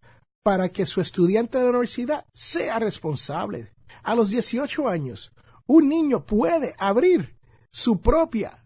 para 0.42 0.70
que 0.70 0.86
su 0.86 1.02
estudiante 1.02 1.58
de 1.58 1.64
la 1.64 1.70
universidad 1.70 2.24
sea 2.32 2.78
responsable. 2.78 3.72
A 4.02 4.14
los 4.14 4.30
18 4.30 4.88
años, 4.88 5.32
un 5.66 5.90
niño 5.90 6.24
puede 6.24 6.74
abrir 6.78 7.36
su 7.70 8.00
propia 8.00 8.64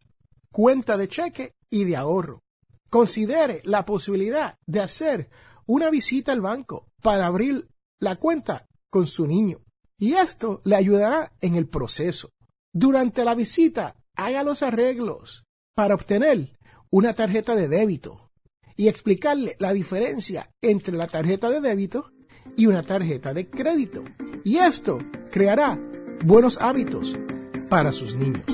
cuenta 0.53 0.97
de 0.97 1.09
cheque 1.09 1.53
y 1.69 1.85
de 1.85 1.97
ahorro. 1.97 2.43
Considere 2.91 3.61
la 3.65 3.85
posibilidad 3.85 4.57
de 4.67 4.81
hacer 4.81 5.31
una 5.67 5.91
visita 5.91 6.31
al 6.31 6.41
banco 6.41 6.87
para 7.03 7.27
abrir 7.27 7.69
la 7.99 8.17
cuenta 8.17 8.69
con 8.89 9.09
su 9.09 9.27
niño. 9.27 9.59
Y 9.99 10.15
esto 10.15 10.61
le 10.65 10.77
ayudará 10.77 11.33
en 11.41 11.57
el 11.57 11.67
proceso. 11.67 12.31
Durante 12.79 13.25
la 13.25 13.35
visita, 13.35 13.97
haga 14.17 14.43
los 14.43 14.63
arreglos 14.63 15.47
para 15.75 15.95
obtener 15.95 16.59
una 16.91 17.15
tarjeta 17.15 17.57
de 17.57 17.69
débito 17.69 18.31
y 18.77 18.89
explicarle 18.89 19.57
la 19.59 19.73
diferencia 19.73 20.51
entre 20.61 20.95
la 20.95 21.07
tarjeta 21.07 21.49
de 21.49 21.63
débito 21.63 22.13
y 22.55 22.67
una 22.67 22.83
tarjeta 22.83 23.33
de 23.33 23.49
crédito. 23.49 24.05
Y 24.45 24.59
esto 24.59 24.99
creará 25.33 25.79
buenos 26.23 26.61
hábitos 26.61 27.17
para 27.71 27.93
sus 27.93 28.15
niños. 28.15 28.45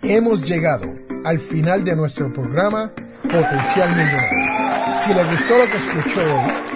Hemos 0.00 0.48
llegado 0.48 0.90
al 1.24 1.38
final 1.38 1.84
de 1.84 1.94
nuestro 1.94 2.32
programa 2.32 2.90
Potencial 3.22 3.90
Millonario. 3.90 5.00
Si 5.00 5.12
le 5.12 5.24
gustó 5.24 5.58
lo 5.58 5.70
que 5.70 5.76
escuchó 5.76 6.20
hoy, 6.22 6.75